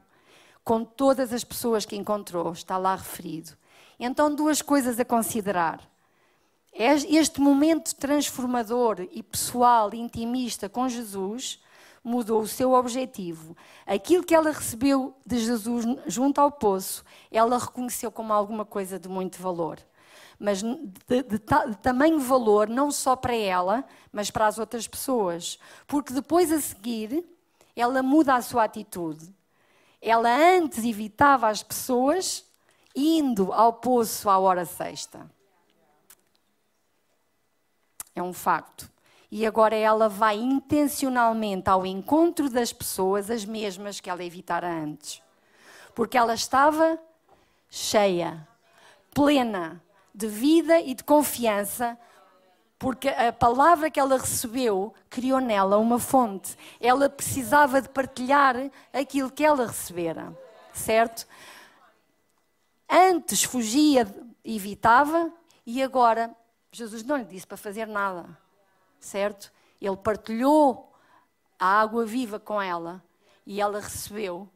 Com 0.63 0.84
todas 0.84 1.32
as 1.32 1.44
pessoas 1.44 1.86
que 1.86 1.96
encontrou, 1.96 2.52
está 2.52 2.78
lá 2.78 2.96
referido. 2.96 3.52
Então, 4.00 4.34
duas 4.34 4.62
coisas 4.62 5.00
a 5.00 5.06
considerar. 5.06 5.80
Este 6.74 7.40
momento 7.40 7.96
transformador 7.96 9.08
e 9.12 9.22
pessoal, 9.22 9.94
intimista 9.94 10.68
com 10.68 10.90
Jesus, 10.90 11.60
mudou 12.08 12.41
o 12.41 12.48
seu 12.48 12.72
objetivo. 12.72 13.56
Aquilo 13.86 14.24
que 14.24 14.34
ela 14.34 14.52
recebeu 14.52 15.13
de 15.26 15.39
Jesus 15.39 15.86
junto 16.06 16.39
ao 16.39 16.50
poço, 16.50 17.04
ela 17.30 17.58
reconheceu 17.58 18.10
como 18.10 18.32
alguma 18.32 18.63
coisa 18.63 18.98
de 18.98 19.10
muito 19.10 19.41
valor. 19.41 19.78
Mas 20.39 20.62
de, 20.62 20.78
de, 21.08 21.24
de, 21.24 21.39
tamanho 21.82 22.20
valor, 22.20 22.70
não 22.70 22.91
só 22.91 23.15
para 23.15 23.36
ela, 23.36 23.84
mas 24.12 24.32
para 24.32 24.48
as 24.48 24.58
outras 24.58 24.88
pessoas. 24.88 25.60
Porque 25.86 26.13
depois 26.13 26.52
a 26.52 26.62
seguir, 26.62 27.26
ela 27.76 28.02
muda 28.02 28.36
a 28.36 28.41
sua 28.41 28.63
atitude. 28.63 29.34
Ela 30.02 30.30
antes 30.30 30.86
evitava 30.86 31.50
as 31.50 31.62
pessoas 31.62 32.46
indo 32.96 33.52
ao 33.52 33.74
poço 33.74 34.30
à 34.30 34.38
hora 34.38 34.63
sexta. 34.63 35.30
É 38.15 38.22
um 38.22 38.34
facto 38.34 38.96
e 39.30 39.46
agora 39.46 39.76
ela 39.76 40.08
vai 40.08 40.38
intencionalmente 40.38 41.70
ao 41.70 41.86
encontro 41.86 42.50
das 42.50 42.72
pessoas, 42.72 43.30
as 43.30 43.44
mesmas 43.44 44.00
que 44.00 44.10
ela 44.10 44.24
evitara 44.24 44.68
antes. 44.68 45.22
Porque 45.94 46.18
ela 46.18 46.34
estava 46.34 46.98
cheia, 47.70 48.48
plena 49.13 49.82
de 50.16 50.28
vida 50.28 50.80
e 50.80 50.94
de 50.94 51.04
confiança, 51.04 51.98
porque 52.80 53.10
a 53.10 53.34
palavra 53.34 53.90
que 53.90 54.00
ela 54.00 54.18
recebeu 54.18 54.94
criou 55.10 55.42
nela 55.42 55.78
uma 55.78 56.00
fonte. 56.00 56.56
Ela 56.80 57.10
precisava 57.10 57.82
de 57.82 57.90
partilhar 57.90 58.56
aquilo 58.94 59.32
que 59.32 59.44
ela 59.44 59.66
recebera, 59.68 60.34
certo? 60.72 61.28
Antes 62.90 63.44
fugia, 63.44 64.08
evitava, 64.46 65.34
e 65.66 65.84
agora 65.84 66.34
Jesus 66.72 67.04
não 67.04 67.18
lhe 67.18 67.26
disse 67.26 67.46
para 67.46 67.58
fazer 67.58 67.86
nada 67.86 68.46
certo? 68.99 69.51
Ele 69.81 69.95
partilhou 69.97 70.93
a 71.60 71.79
água 71.81 72.05
viva 72.05 72.39
com 72.39 72.62
ela 72.62 73.03
e 73.45 73.62
ela 73.62 73.79
recebeu 73.79 74.49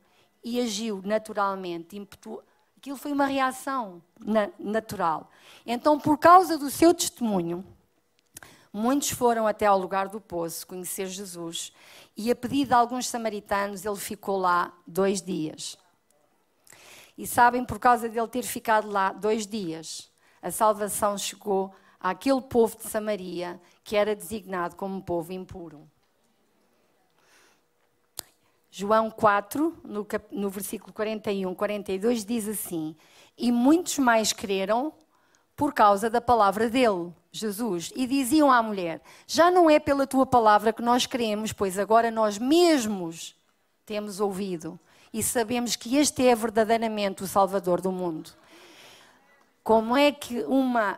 e 0.43 0.60
agiu 0.60 1.01
naturalmente, 1.04 1.97
impetu... 1.97 2.41
Aquilo 2.77 2.97
foi 2.97 3.12
uma 3.12 3.27
reação 3.27 4.01
na, 4.19 4.49
natural. 4.58 5.30
Então, 5.65 5.99
por 5.99 6.17
causa 6.17 6.58
do 6.58 6.71
seu 6.71 6.95
testemunho, 6.95 7.63
muitos 8.73 9.12
foram 9.12 9.45
até 9.45 9.67
ao 9.67 9.77
lugar 9.77 10.08
do 10.08 10.19
poço 10.19 10.65
conhecer 10.65 11.06
Jesus 11.06 11.71
e, 12.17 12.32
a 12.32 12.36
pedido 12.36 12.69
de 12.69 12.73
alguns 12.73 13.08
samaritanos, 13.08 13.86
ele 13.86 13.97
ficou 13.97 14.39
lá 14.39 14.73
dois 14.88 15.21
dias. 15.21 15.77
E 17.15 17.27
sabem, 17.27 17.63
por 17.63 17.77
causa 17.77 18.10
dele 18.10 18.27
ter 18.27 18.41
ficado 18.41 18.89
lá 18.89 19.13
dois 19.13 19.45
dias, 19.45 20.12
a 20.41 20.49
salvação 20.49 21.19
chegou 21.19 21.71
àquele 22.02 22.42
povo 22.42 22.78
de 22.78 22.84
Samaria 22.84 23.62
que 23.84 23.96
era 23.96 24.16
designado 24.16 24.76
como 24.76 25.02
povo 25.02 25.32
impuro. 25.32 25.88
João 28.70 29.12
4, 29.12 29.82
no, 29.84 30.08
no 30.32 30.50
versículo 30.50 30.94
41, 30.94 31.54
42, 31.54 32.24
diz 32.24 32.48
assim: 32.48 32.96
E 33.38 33.52
muitos 33.52 34.00
mais 34.00 34.32
creram 34.32 34.94
por 35.58 35.74
causa 35.74 36.10
da 36.10 36.22
palavra 36.22 36.70
dele, 36.70 37.14
Jesus, 37.32 37.92
e 37.96 38.08
diziam 38.08 38.50
à 38.50 38.64
mulher: 38.64 39.02
Já 39.28 39.52
não 39.52 39.70
é 39.70 39.78
pela 39.78 40.08
tua 40.08 40.26
palavra 40.26 40.72
que 40.72 40.82
nós 40.82 41.06
cremos, 41.06 41.52
pois 41.52 41.78
agora 41.78 42.10
nós 42.10 42.38
mesmos 42.38 43.36
temos 43.86 44.22
ouvido 44.22 44.80
e 45.14 45.22
sabemos 45.22 45.76
que 45.76 45.98
este 45.98 46.26
é 46.26 46.34
verdadeiramente 46.34 47.24
o 47.24 47.28
Salvador 47.28 47.82
do 47.82 47.92
mundo. 47.92 48.32
Como 49.64 49.98
é 49.98 50.12
que 50.12 50.44
uma 50.44 50.98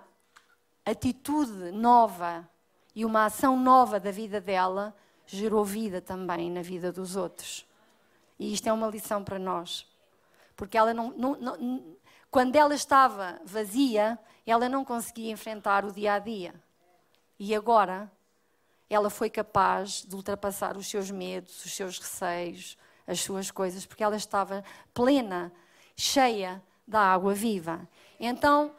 atitude 0.86 1.72
nova 1.72 2.48
e 2.96 3.06
uma 3.06 3.26
ação 3.26 3.58
nova 3.58 4.00
da 4.00 4.12
vida 4.12 4.40
dela 4.40 4.96
gerou 5.26 5.64
vida 5.64 6.02
também 6.02 6.52
na 6.52 6.62
vida 6.62 6.92
dos 6.92 7.16
outros. 7.16 7.66
E 8.38 8.54
isto 8.54 8.68
é 8.68 8.74
uma 8.74 8.88
lição 8.88 9.24
para 9.24 9.40
nós. 9.40 9.88
Porque 10.56 10.78
ela 10.78 10.94
não, 10.94 11.12
não, 11.12 11.36
não, 11.36 11.96
quando 12.30 12.56
ela 12.56 12.76
estava 12.76 13.40
vazia, 13.46 14.20
ela 14.46 14.68
não 14.68 14.84
conseguia 14.84 15.32
enfrentar 15.32 15.86
o 15.86 15.92
dia 15.92 16.14
a 16.14 16.20
dia. 16.20 16.54
E 17.40 17.56
agora, 17.56 18.12
ela 18.90 19.10
foi 19.10 19.30
capaz 19.30 20.04
de 20.04 20.16
ultrapassar 20.16 20.78
os 20.78 20.88
seus 20.88 21.10
medos, 21.10 21.66
os 21.66 21.74
seus 21.74 21.98
receios, 21.98 22.78
as 23.08 23.20
suas 23.20 23.50
coisas, 23.50 23.86
porque 23.86 24.04
ela 24.04 24.16
estava 24.16 24.64
plena, 24.94 25.52
cheia 25.96 26.62
da 26.88 27.00
água 27.00 27.34
viva. 27.34 27.88
Então, 28.20 28.74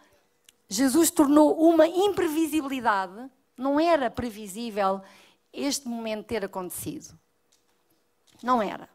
Jesus 0.75 1.11
tornou 1.11 1.57
uma 1.57 1.87
imprevisibilidade, 1.87 3.31
não 3.57 3.79
era 3.79 4.11
previsível 4.11 5.01
este 5.53 5.87
momento 5.87 6.27
ter 6.27 6.45
acontecido. 6.45 7.17
Não 8.43 8.61
era. 8.61 8.89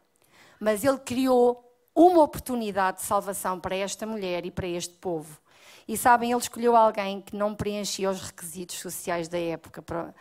Mas 0.60 0.84
ele 0.84 0.98
criou 0.98 1.66
uma 1.94 2.22
oportunidade 2.22 2.98
de 2.98 3.04
salvação 3.04 3.58
para 3.58 3.74
esta 3.74 4.06
mulher 4.06 4.44
e 4.44 4.50
para 4.50 4.68
este 4.68 4.94
povo. 4.94 5.40
E 5.88 5.96
sabem, 5.96 6.30
ele 6.30 6.40
escolheu 6.40 6.76
alguém 6.76 7.20
que 7.20 7.34
não 7.34 7.54
preenchia 7.54 8.10
os 8.10 8.20
requisitos 8.20 8.78
sociais 8.78 9.26
da 9.26 9.38
época 9.38 9.80
para, 9.80 10.14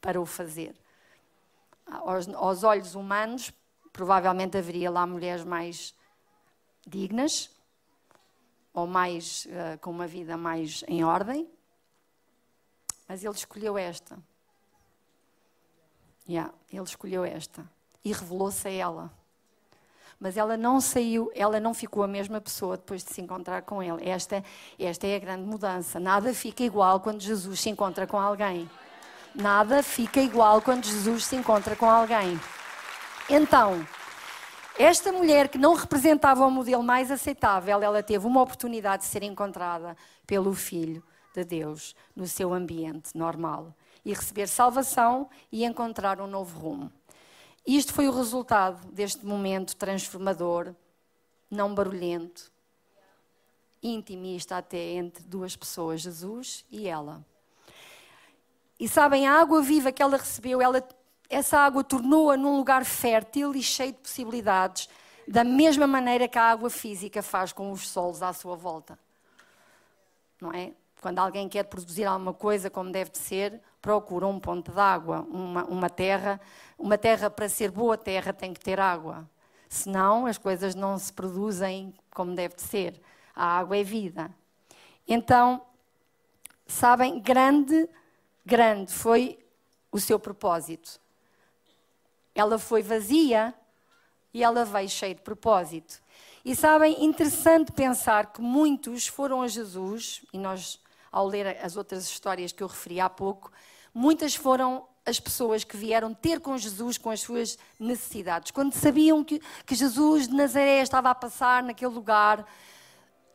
para 0.00 0.20
o 0.20 0.26
fazer. 0.26 0.74
Aos, 1.86 2.28
aos 2.28 2.64
olhos 2.64 2.96
humanos, 2.96 3.52
provavelmente 3.92 4.58
haveria 4.58 4.90
lá 4.90 5.06
mulheres 5.06 5.44
mais 5.44 5.94
dignas, 6.84 7.55
ou 8.76 8.86
mais 8.86 9.46
uh, 9.46 9.78
com 9.80 9.90
uma 9.90 10.06
vida 10.06 10.36
mais 10.36 10.84
em 10.86 11.02
ordem, 11.02 11.48
mas 13.08 13.24
ele 13.24 13.34
escolheu 13.34 13.78
esta. 13.78 14.18
Yeah, 16.28 16.52
ele 16.70 16.82
escolheu 16.82 17.24
esta 17.24 17.64
e 18.04 18.12
revelou-se 18.12 18.68
a 18.68 18.70
ela. 18.70 19.10
Mas 20.20 20.36
ela 20.36 20.58
não 20.58 20.78
saiu, 20.78 21.30
ela 21.34 21.58
não 21.58 21.72
ficou 21.72 22.02
a 22.02 22.06
mesma 22.06 22.38
pessoa 22.38 22.76
depois 22.76 23.02
de 23.02 23.14
se 23.14 23.20
encontrar 23.22 23.62
com 23.62 23.82
ele. 23.82 24.06
Esta, 24.06 24.44
esta 24.78 25.06
é 25.06 25.16
a 25.16 25.20
grande 25.20 25.44
mudança. 25.44 25.98
Nada 25.98 26.34
fica 26.34 26.62
igual 26.62 27.00
quando 27.00 27.22
Jesus 27.22 27.60
se 27.60 27.70
encontra 27.70 28.06
com 28.06 28.20
alguém. 28.20 28.68
Nada 29.34 29.82
fica 29.82 30.20
igual 30.20 30.60
quando 30.60 30.84
Jesus 30.84 31.24
se 31.24 31.36
encontra 31.36 31.74
com 31.76 31.88
alguém. 31.88 32.38
Então, 33.30 33.86
esta 34.78 35.10
mulher 35.10 35.48
que 35.48 35.58
não 35.58 35.74
representava 35.74 36.46
o 36.46 36.50
modelo 36.50 36.82
mais 36.82 37.10
aceitável, 37.10 37.82
ela 37.82 38.02
teve 38.02 38.26
uma 38.26 38.42
oportunidade 38.42 39.04
de 39.04 39.08
ser 39.08 39.22
encontrada 39.22 39.96
pelo 40.26 40.52
Filho 40.52 41.02
de 41.34 41.44
Deus 41.44 41.94
no 42.14 42.26
seu 42.26 42.52
ambiente 42.52 43.16
normal 43.16 43.74
e 44.04 44.12
receber 44.12 44.46
salvação 44.46 45.28
e 45.50 45.64
encontrar 45.64 46.20
um 46.20 46.26
novo 46.26 46.58
rumo. 46.58 46.92
Isto 47.66 47.92
foi 47.92 48.06
o 48.06 48.12
resultado 48.12 48.86
deste 48.92 49.26
momento 49.26 49.74
transformador, 49.74 50.74
não 51.50 51.74
barulhento, 51.74 52.52
intimista 53.82 54.58
até 54.58 54.92
entre 54.92 55.24
duas 55.24 55.56
pessoas, 55.56 56.02
Jesus 56.02 56.64
e 56.70 56.86
ela. 56.86 57.24
E 58.78 58.88
sabem, 58.88 59.26
a 59.26 59.40
água 59.40 59.62
viva 59.62 59.90
que 59.90 60.02
ela 60.02 60.16
recebeu, 60.16 60.60
ela 60.60 60.86
essa 61.28 61.58
água 61.58 61.82
tornou-a 61.82 62.36
num 62.36 62.56
lugar 62.56 62.84
fértil 62.84 63.54
e 63.54 63.62
cheio 63.62 63.92
de 63.92 63.98
possibilidades, 63.98 64.88
da 65.26 65.42
mesma 65.42 65.86
maneira 65.86 66.28
que 66.28 66.38
a 66.38 66.50
água 66.50 66.70
física 66.70 67.22
faz 67.22 67.52
com 67.52 67.72
os 67.72 67.88
solos 67.88 68.22
à 68.22 68.32
sua 68.32 68.54
volta. 68.54 68.98
Não 70.40 70.52
é? 70.52 70.72
Quando 71.00 71.18
alguém 71.18 71.48
quer 71.48 71.64
produzir 71.64 72.04
alguma 72.04 72.32
coisa 72.32 72.70
como 72.70 72.90
deve 72.90 73.10
de 73.10 73.18
ser, 73.18 73.60
procura 73.80 74.26
um 74.26 74.40
ponto 74.40 74.72
de 74.72 74.80
água, 74.80 75.26
uma, 75.30 75.64
uma 75.64 75.90
terra. 75.90 76.40
Uma 76.78 76.98
terra, 76.98 77.30
para 77.30 77.48
ser 77.48 77.70
boa 77.70 77.96
terra, 77.96 78.32
tem 78.32 78.52
que 78.52 78.60
ter 78.60 78.80
água. 78.80 79.28
Senão, 79.68 80.26
as 80.26 80.38
coisas 80.38 80.74
não 80.74 80.98
se 80.98 81.12
produzem 81.12 81.94
como 82.12 82.34
deve 82.34 82.56
de 82.56 82.62
ser. 82.62 83.00
A 83.34 83.58
água 83.58 83.76
é 83.76 83.82
vida. 83.82 84.30
Então, 85.06 85.62
sabem, 86.66 87.20
grande, 87.20 87.88
grande 88.44 88.92
foi 88.92 89.38
o 89.92 90.00
seu 90.00 90.18
propósito. 90.18 91.00
Ela 92.36 92.58
foi 92.58 92.82
vazia 92.82 93.52
e 94.32 94.44
ela 94.44 94.64
veio 94.64 94.88
cheia 94.88 95.14
de 95.14 95.22
propósito. 95.22 96.00
E 96.44 96.54
sabem, 96.54 97.04
interessante 97.04 97.72
pensar 97.72 98.26
que 98.26 98.40
muitos 98.40 99.08
foram 99.08 99.42
a 99.42 99.48
Jesus, 99.48 100.22
e 100.32 100.38
nós, 100.38 100.78
ao 101.10 101.26
ler 101.26 101.58
as 101.64 101.76
outras 101.76 102.04
histórias 102.04 102.52
que 102.52 102.62
eu 102.62 102.68
referi 102.68 103.00
há 103.00 103.08
pouco, 103.08 103.50
muitas 103.92 104.36
foram 104.36 104.86
as 105.06 105.18
pessoas 105.18 105.64
que 105.64 105.76
vieram 105.76 106.12
ter 106.12 106.38
com 106.38 106.58
Jesus 106.58 106.98
com 106.98 107.10
as 107.10 107.20
suas 107.20 107.58
necessidades. 107.80 108.50
Quando 108.50 108.74
sabiam 108.74 109.24
que, 109.24 109.40
que 109.64 109.74
Jesus 109.74 110.28
de 110.28 110.34
Nazaré 110.34 110.82
estava 110.82 111.10
a 111.10 111.14
passar 111.14 111.62
naquele 111.62 111.92
lugar, 111.92 112.46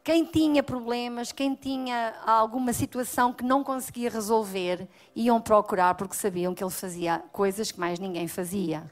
quem 0.03 0.25
tinha 0.25 0.63
problemas, 0.63 1.31
quem 1.31 1.53
tinha 1.53 2.15
alguma 2.25 2.73
situação 2.73 3.31
que 3.31 3.43
não 3.43 3.63
conseguia 3.63 4.09
resolver, 4.09 4.87
iam 5.15 5.39
procurar 5.39 5.93
porque 5.93 6.15
sabiam 6.15 6.55
que 6.55 6.63
ele 6.63 6.71
fazia 6.71 7.23
coisas 7.31 7.71
que 7.71 7.79
mais 7.79 7.99
ninguém 7.99 8.27
fazia. 8.27 8.83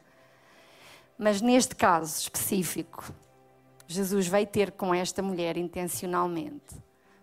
Mas 1.18 1.42
neste 1.42 1.76
caso 1.76 2.22
específico, 2.22 3.12
Jesus 3.88 4.28
veio 4.28 4.46
ter 4.46 4.72
com 4.72 4.94
esta 4.94 5.24
mulher 5.24 5.58
intencionalmente, 5.58 6.76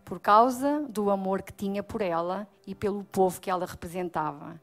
por 0.04 0.18
causa 0.18 0.84
do 0.88 1.08
amor 1.08 1.42
que 1.42 1.52
tinha 1.52 1.80
por 1.80 2.02
ela 2.02 2.48
e 2.66 2.74
pelo 2.74 3.04
povo 3.04 3.40
que 3.40 3.48
ela 3.48 3.64
representava. 3.64 4.60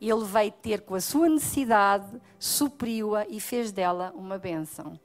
Ele 0.00 0.24
veio 0.24 0.52
ter 0.52 0.82
com 0.82 0.94
a 0.94 1.00
sua 1.00 1.28
necessidade, 1.28 2.06
supriu-a 2.38 3.26
e 3.28 3.40
fez 3.40 3.72
dela 3.72 4.12
uma 4.14 4.38
bênção. 4.38 4.98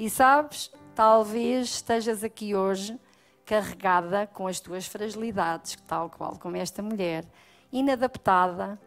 E 0.00 0.08
sabes, 0.08 0.70
talvez 0.94 1.70
estejas 1.70 2.22
aqui 2.22 2.54
hoje 2.54 2.96
carregada 3.44 4.28
com 4.28 4.46
as 4.46 4.60
tuas 4.60 4.86
fragilidades, 4.86 5.74
tal 5.88 6.08
qual 6.08 6.38
como 6.38 6.56
esta 6.56 6.80
mulher, 6.80 7.26
inadaptada, 7.72 8.78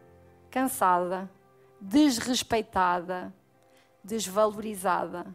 cansada, 0.50 1.30
desrespeitada, 1.82 3.34
desvalorizada 4.02 5.26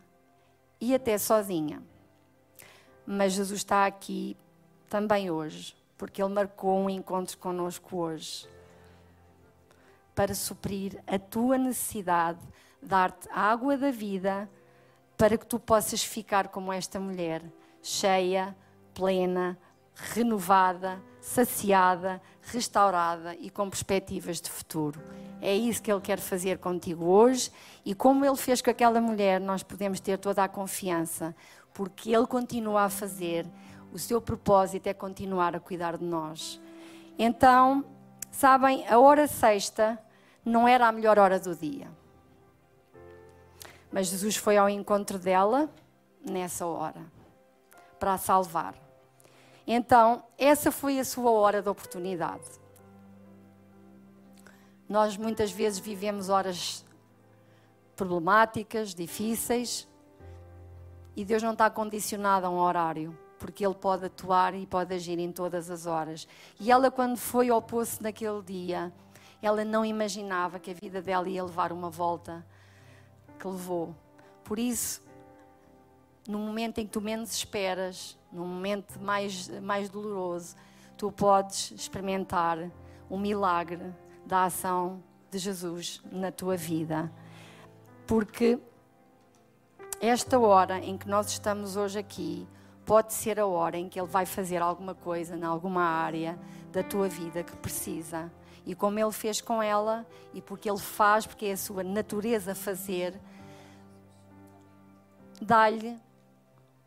e 0.81 0.95
até 0.95 1.19
sozinha. 1.19 1.83
Mas 3.07 3.35
Jesus 3.35 3.59
está 3.59 3.85
aqui 3.85 4.35
também 4.89 5.31
hoje, 5.31 5.77
porque 5.99 6.23
Ele 6.23 6.33
marcou 6.33 6.75
um 6.75 6.89
encontro 6.89 7.37
conosco 7.37 7.99
hoje 7.99 8.49
para 10.15 10.35
suprir 10.35 10.99
a 11.07 11.19
tua 11.19 11.59
necessidade, 11.59 12.41
dar-te 12.81 13.29
água 13.29 13.77
da 13.77 13.91
vida 13.91 14.49
para 15.16 15.38
que 15.38 15.46
tu 15.46 15.59
possas 15.59 16.02
ficar 16.02 16.48
como 16.48 16.72
esta 16.72 17.00
mulher, 17.00 17.42
cheia, 17.83 18.57
plena, 18.94 19.59
renovada, 19.94 21.02
saciada, 21.20 22.20
restaurada 22.42 23.35
e 23.35 23.50
com 23.50 23.68
perspectivas 23.68 24.40
de 24.40 24.50
futuro. 24.50 25.00
É 25.40 25.55
isso 25.55 25.83
que 25.83 25.90
Ele 25.90 26.00
quer 26.00 26.18
fazer 26.18 26.59
contigo 26.59 27.05
hoje 27.07 27.50
e 27.85 27.94
como 27.94 28.24
Ele 28.24 28.37
fez 28.37 28.61
com 28.61 28.70
aquela 28.70 29.00
mulher, 29.00 29.40
nós 29.40 29.62
podemos 29.62 30.00
ter 30.00 30.18
toda 30.18 30.44
a 30.44 30.48
confiança, 30.48 31.35
porque 31.72 32.14
Ele 32.14 32.26
continua 32.26 32.83
a 32.83 32.88
fazer, 32.88 33.46
o 33.92 33.98
seu 33.98 34.20
propósito 34.20 34.87
é 34.87 34.94
continuar 34.94 35.57
a 35.57 35.61
cuidar 35.61 35.96
de 35.96 36.05
nós. 36.05 36.61
Então, 37.18 37.85
sabem, 38.31 38.87
a 38.88 38.98
hora 38.98 39.26
sexta 39.26 39.98
não 40.44 40.68
era 40.68 40.87
a 40.87 40.92
melhor 40.92 41.18
hora 41.18 41.40
do 41.40 41.55
dia. 41.55 41.88
Mas 43.90 44.09
Jesus 44.09 44.37
foi 44.37 44.57
ao 44.57 44.68
encontro 44.68 45.18
dela 45.18 45.70
nessa 46.25 46.66
hora. 46.66 47.14
para 47.99 48.12
a 48.12 48.18
salvar. 48.18 48.75
Então, 49.66 50.22
essa 50.37 50.70
foi 50.70 51.01
a 51.01 51.05
sua 51.05 51.31
hora 51.31 51.62
de 51.62 51.68
oportunidade. 51.68 52.44
Nós 54.88 55.16
muitas 55.16 55.51
vezes 55.51 55.79
vivemos 55.79 56.29
horas 56.29 56.85
problemáticas, 57.96 58.94
difíceis, 58.94 59.88
e 61.16 61.25
Deus 61.25 61.42
não 61.42 61.53
está 61.53 61.70
condicionado 61.70 62.46
a 62.46 62.51
um 62.51 62.59
horário, 62.59 63.18
porque 63.38 63.64
Ele 63.66 63.75
pode 63.75 64.05
atuar 64.05 64.55
e 64.55 64.66
pode 64.66 64.94
agir 64.94 65.18
em 65.18 65.33
todas 65.33 65.70
as 65.70 65.87
horas. 65.87 66.29
E 66.61 66.70
ela, 66.70 66.90
quando 66.90 67.16
foi 67.16 67.49
ao 67.49 67.62
poço 67.62 68.03
naquele 68.03 68.42
dia, 68.42 68.92
ela 69.40 69.64
não 69.64 69.85
imaginava 69.85 70.61
que 70.61 70.70
a 70.70 70.75
vida 70.75 71.01
dela 71.01 71.29
ia 71.29 71.42
levar 71.42 71.72
uma 71.72 71.88
volta 71.90 72.44
que 73.37 73.46
levou. 73.46 73.94
Por 74.44 74.59
isso, 74.59 75.03
no 76.29 76.38
momento 76.38 76.79
em 76.79 76.87
que 76.87 76.92
tu 76.92 77.01
menos 77.01 77.33
esperas, 77.33 78.18
no 78.33 78.44
momento 78.44 78.99
mais, 79.01 79.49
mais 79.61 79.88
doloroso, 79.88 80.57
tu 80.96 81.12
podes 81.12 81.70
experimentar 81.72 82.70
o 83.09 83.18
milagre 83.18 83.92
da 84.25 84.44
ação 84.44 85.03
de 85.31 85.38
Jesus 85.38 86.03
na 86.11 86.33
tua 86.33 86.57
vida. 86.57 87.11
Porque 88.07 88.59
esta 90.01 90.38
hora 90.38 90.79
em 90.79 90.96
que 90.96 91.09
nós 91.09 91.29
estamos 91.29 91.77
hoje 91.77 91.99
aqui 91.99 92.46
pode 92.85 93.12
ser 93.12 93.40
a 93.40 93.46
hora 93.46 93.77
em 93.77 93.88
que 93.88 93.99
Ele 93.99 94.09
vai 94.09 94.27
fazer 94.27 94.62
alguma 94.62 94.94
coisa, 94.94 95.37
em 95.37 95.42
alguma 95.42 95.83
área 95.83 96.38
da 96.70 96.83
tua 96.83 97.09
vida 97.09 97.42
que 97.42 97.57
precisa. 97.57 98.31
E 98.66 98.74
como 98.74 98.98
Ele 98.98 99.12
fez 99.12 99.40
com 99.40 99.62
ela, 99.62 100.05
e 100.35 100.42
porque 100.42 100.68
Ele 100.68 100.79
faz, 100.79 101.24
porque 101.24 101.46
é 101.46 101.52
a 101.52 101.57
sua 101.57 101.85
natureza 101.85 102.55
fazer, 102.55 103.18
dá-lhe 105.40 105.96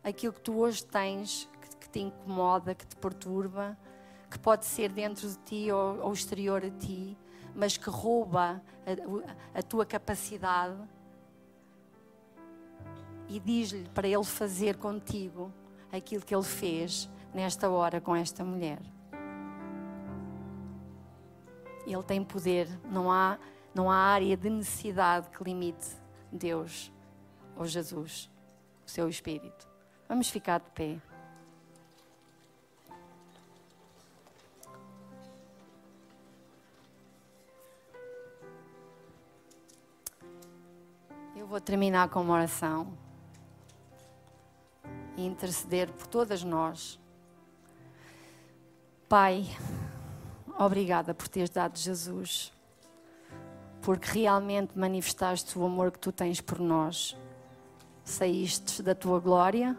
aquilo 0.04 0.32
que 0.32 0.40
tu 0.40 0.58
hoje 0.58 0.84
tens, 0.84 1.48
que, 1.60 1.76
que, 1.76 1.88
te 1.88 2.00
incomoda, 2.00 2.74
que 2.74 2.86
te 2.86 2.96
perturba, 2.96 3.78
que 4.30 4.38
pode 4.38 4.66
ser 4.66 4.90
dentro 4.90 5.28
de 5.28 5.38
ti 5.38 5.72
ou, 5.72 6.00
ou 6.00 6.12
exterior 6.12 6.64
a 6.64 6.70
ti, 6.70 7.16
mas 7.54 7.76
que 7.76 7.90
rouba 7.90 8.62
a, 9.54 9.58
a 9.58 9.62
tua 9.62 9.86
capacidade. 9.86 10.76
E 13.28 13.40
diz-lhe 13.40 13.88
para 13.90 14.06
ele 14.06 14.24
fazer 14.24 14.76
contigo 14.76 15.52
aquilo 15.90 16.24
que 16.24 16.34
ele 16.34 16.44
fez 16.44 17.08
nesta 17.32 17.70
hora 17.70 18.00
com 18.00 18.14
esta 18.14 18.44
mulher. 18.44 18.80
Ele 21.86 22.02
tem 22.02 22.22
poder, 22.22 22.68
não 22.90 23.10
há, 23.10 23.38
não 23.74 23.90
há 23.90 23.96
área 23.96 24.36
de 24.36 24.50
necessidade 24.50 25.28
que 25.30 25.42
limite 25.42 25.86
Deus 26.30 26.92
ou 27.56 27.66
Jesus, 27.66 28.30
o 28.86 28.90
seu 28.90 29.08
Espírito. 29.08 29.68
Vamos 30.08 30.28
ficar 30.30 30.60
de 30.60 30.70
pé. 30.70 31.00
Eu 41.36 41.46
vou 41.46 41.60
terminar 41.60 42.08
com 42.08 42.20
uma 42.20 42.34
oração 42.34 42.92
e 45.16 45.26
interceder 45.26 45.92
por 45.92 46.06
todas 46.06 46.42
nós. 46.42 46.98
Pai, 49.08 49.44
Obrigada 50.62 51.14
por 51.14 51.26
teres 51.26 51.48
dado 51.48 51.78
Jesus, 51.78 52.52
porque 53.80 54.10
realmente 54.12 54.78
manifestaste 54.78 55.58
o 55.58 55.64
amor 55.64 55.90
que 55.90 55.98
tu 55.98 56.12
tens 56.12 56.38
por 56.38 56.58
nós. 56.58 57.16
Saíste 58.04 58.82
da 58.82 58.94
tua 58.94 59.18
glória 59.20 59.74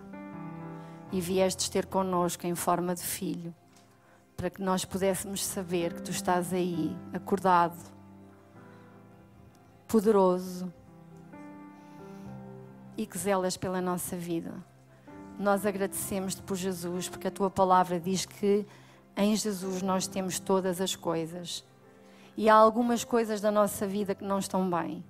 e 1.11 1.21
viestes 1.21 1.69
ter 1.69 1.85
connosco 1.85 2.47
em 2.47 2.55
forma 2.55 2.95
de 2.95 3.03
filho, 3.03 3.53
para 4.35 4.49
que 4.49 4.59
nós 4.59 4.83
pudéssemos 4.83 5.45
saber 5.45 5.93
que 5.93 6.01
tu 6.01 6.09
estás 6.09 6.51
aí, 6.51 6.97
acordado, 7.13 7.77
poderoso 9.87 10.73
e 12.97 13.05
que 13.05 13.19
zelas 13.19 13.55
pela 13.55 13.81
nossa 13.81 14.17
vida. 14.17 14.51
Nós 15.37 15.63
agradecemos-te 15.63 16.41
por 16.41 16.57
Jesus, 16.57 17.07
porque 17.07 17.27
a 17.27 17.31
tua 17.31 17.51
palavra 17.51 17.99
diz 17.99 18.25
que 18.25 18.65
em 19.15 19.35
Jesus 19.35 19.81
nós 19.81 20.07
temos 20.07 20.39
todas 20.39 20.79
as 20.79 20.95
coisas. 20.95 21.63
E 22.37 22.49
há 22.49 22.55
algumas 22.55 23.03
coisas 23.03 23.41
da 23.41 23.51
nossa 23.51 23.85
vida 23.85 24.15
que 24.15 24.23
não 24.23 24.39
estão 24.39 24.69
bem. 24.69 25.03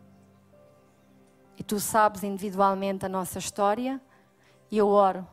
E 1.58 1.64
tu 1.64 1.80
sabes 1.80 2.24
individualmente 2.24 3.06
a 3.06 3.10
nossa 3.10 3.38
história, 3.38 4.02
e 4.70 4.78
eu 4.78 4.88
oro 4.88 5.28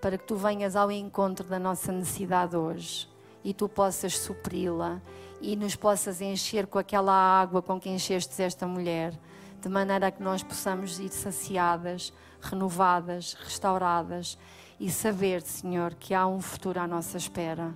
para 0.00 0.18
que 0.18 0.24
tu 0.24 0.36
venhas 0.36 0.76
ao 0.76 0.92
encontro 0.92 1.48
da 1.48 1.58
nossa 1.58 1.90
necessidade 1.90 2.56
hoje 2.56 3.08
e 3.42 3.54
tu 3.54 3.68
possas 3.68 4.18
supri-la 4.18 5.00
e 5.40 5.56
nos 5.56 5.74
possas 5.74 6.20
encher 6.20 6.66
com 6.66 6.78
aquela 6.78 7.12
água 7.12 7.62
com 7.62 7.80
que 7.80 7.88
enchestes 7.88 8.38
esta 8.38 8.66
mulher, 8.66 9.18
de 9.62 9.68
maneira 9.68 10.10
que 10.10 10.22
nós 10.22 10.42
possamos 10.42 10.98
ir 10.98 11.10
saciadas, 11.10 12.12
renovadas, 12.40 13.34
restauradas 13.34 14.36
e 14.78 14.90
saber, 14.90 15.42
Senhor, 15.42 15.94
que 15.94 16.12
há 16.12 16.26
um 16.26 16.40
futuro 16.40 16.80
à 16.80 16.86
nossa 16.86 17.16
espera 17.16 17.74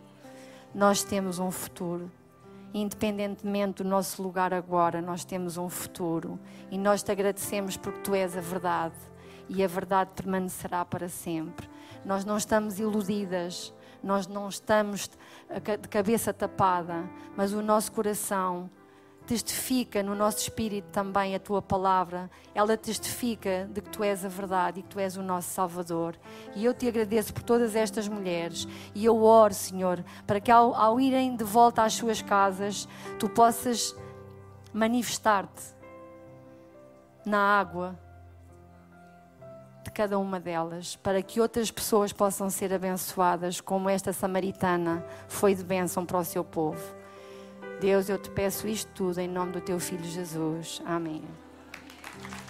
nós 0.74 1.02
temos 1.02 1.38
um 1.38 1.50
futuro. 1.50 2.10
Independentemente 2.72 3.82
do 3.82 3.88
nosso 3.88 4.22
lugar 4.22 4.54
agora, 4.54 5.02
nós 5.02 5.24
temos 5.24 5.56
um 5.56 5.68
futuro. 5.68 6.38
E 6.70 6.78
nós 6.78 7.02
te 7.02 7.10
agradecemos 7.10 7.76
porque 7.76 8.00
tu 8.00 8.14
és 8.14 8.36
a 8.36 8.40
verdade. 8.40 8.94
E 9.48 9.64
a 9.64 9.66
verdade 9.66 10.10
permanecerá 10.14 10.84
para 10.84 11.08
sempre. 11.08 11.68
Nós 12.04 12.24
não 12.24 12.36
estamos 12.36 12.78
iludidas, 12.78 13.74
nós 14.02 14.26
não 14.26 14.48
estamos 14.48 15.10
de 15.48 15.88
cabeça 15.88 16.32
tapada, 16.32 17.04
mas 17.36 17.52
o 17.52 17.60
nosso 17.60 17.92
coração 17.92 18.70
testifica 19.30 20.02
no 20.02 20.16
nosso 20.16 20.38
espírito 20.38 20.88
também 20.90 21.36
a 21.36 21.38
tua 21.38 21.62
palavra. 21.62 22.28
Ela 22.52 22.76
testifica 22.76 23.68
de 23.72 23.80
que 23.80 23.88
tu 23.88 24.02
és 24.02 24.24
a 24.24 24.28
verdade 24.28 24.80
e 24.80 24.82
que 24.82 24.88
tu 24.88 24.98
és 24.98 25.16
o 25.16 25.22
nosso 25.22 25.50
Salvador. 25.50 26.16
E 26.56 26.64
eu 26.64 26.74
te 26.74 26.88
agradeço 26.88 27.32
por 27.32 27.44
todas 27.44 27.76
estas 27.76 28.08
mulheres. 28.08 28.66
E 28.92 29.04
eu 29.04 29.22
oro, 29.22 29.54
Senhor, 29.54 30.04
para 30.26 30.40
que 30.40 30.50
ao, 30.50 30.74
ao 30.74 30.98
irem 30.98 31.36
de 31.36 31.44
volta 31.44 31.84
às 31.84 31.92
suas 31.92 32.20
casas, 32.20 32.88
tu 33.20 33.28
possas 33.28 33.94
manifestar-te 34.72 35.62
na 37.24 37.38
água 37.38 37.96
de 39.84 39.92
cada 39.92 40.18
uma 40.18 40.40
delas, 40.40 40.96
para 40.96 41.22
que 41.22 41.40
outras 41.40 41.70
pessoas 41.70 42.12
possam 42.12 42.50
ser 42.50 42.74
abençoadas, 42.74 43.60
como 43.60 43.88
esta 43.88 44.12
samaritana 44.12 45.06
foi 45.28 45.54
de 45.54 45.62
bênção 45.62 46.04
para 46.04 46.18
o 46.18 46.24
seu 46.24 46.42
povo. 46.42 46.99
Deus, 47.80 48.10
eu 48.10 48.18
te 48.18 48.28
peço 48.28 48.68
isto 48.68 48.90
tudo 48.94 49.18
em 49.18 49.26
nome 49.26 49.52
do 49.52 49.60
teu 49.60 49.80
filho 49.80 50.04
Jesus. 50.04 50.82
Amém. 50.84 51.22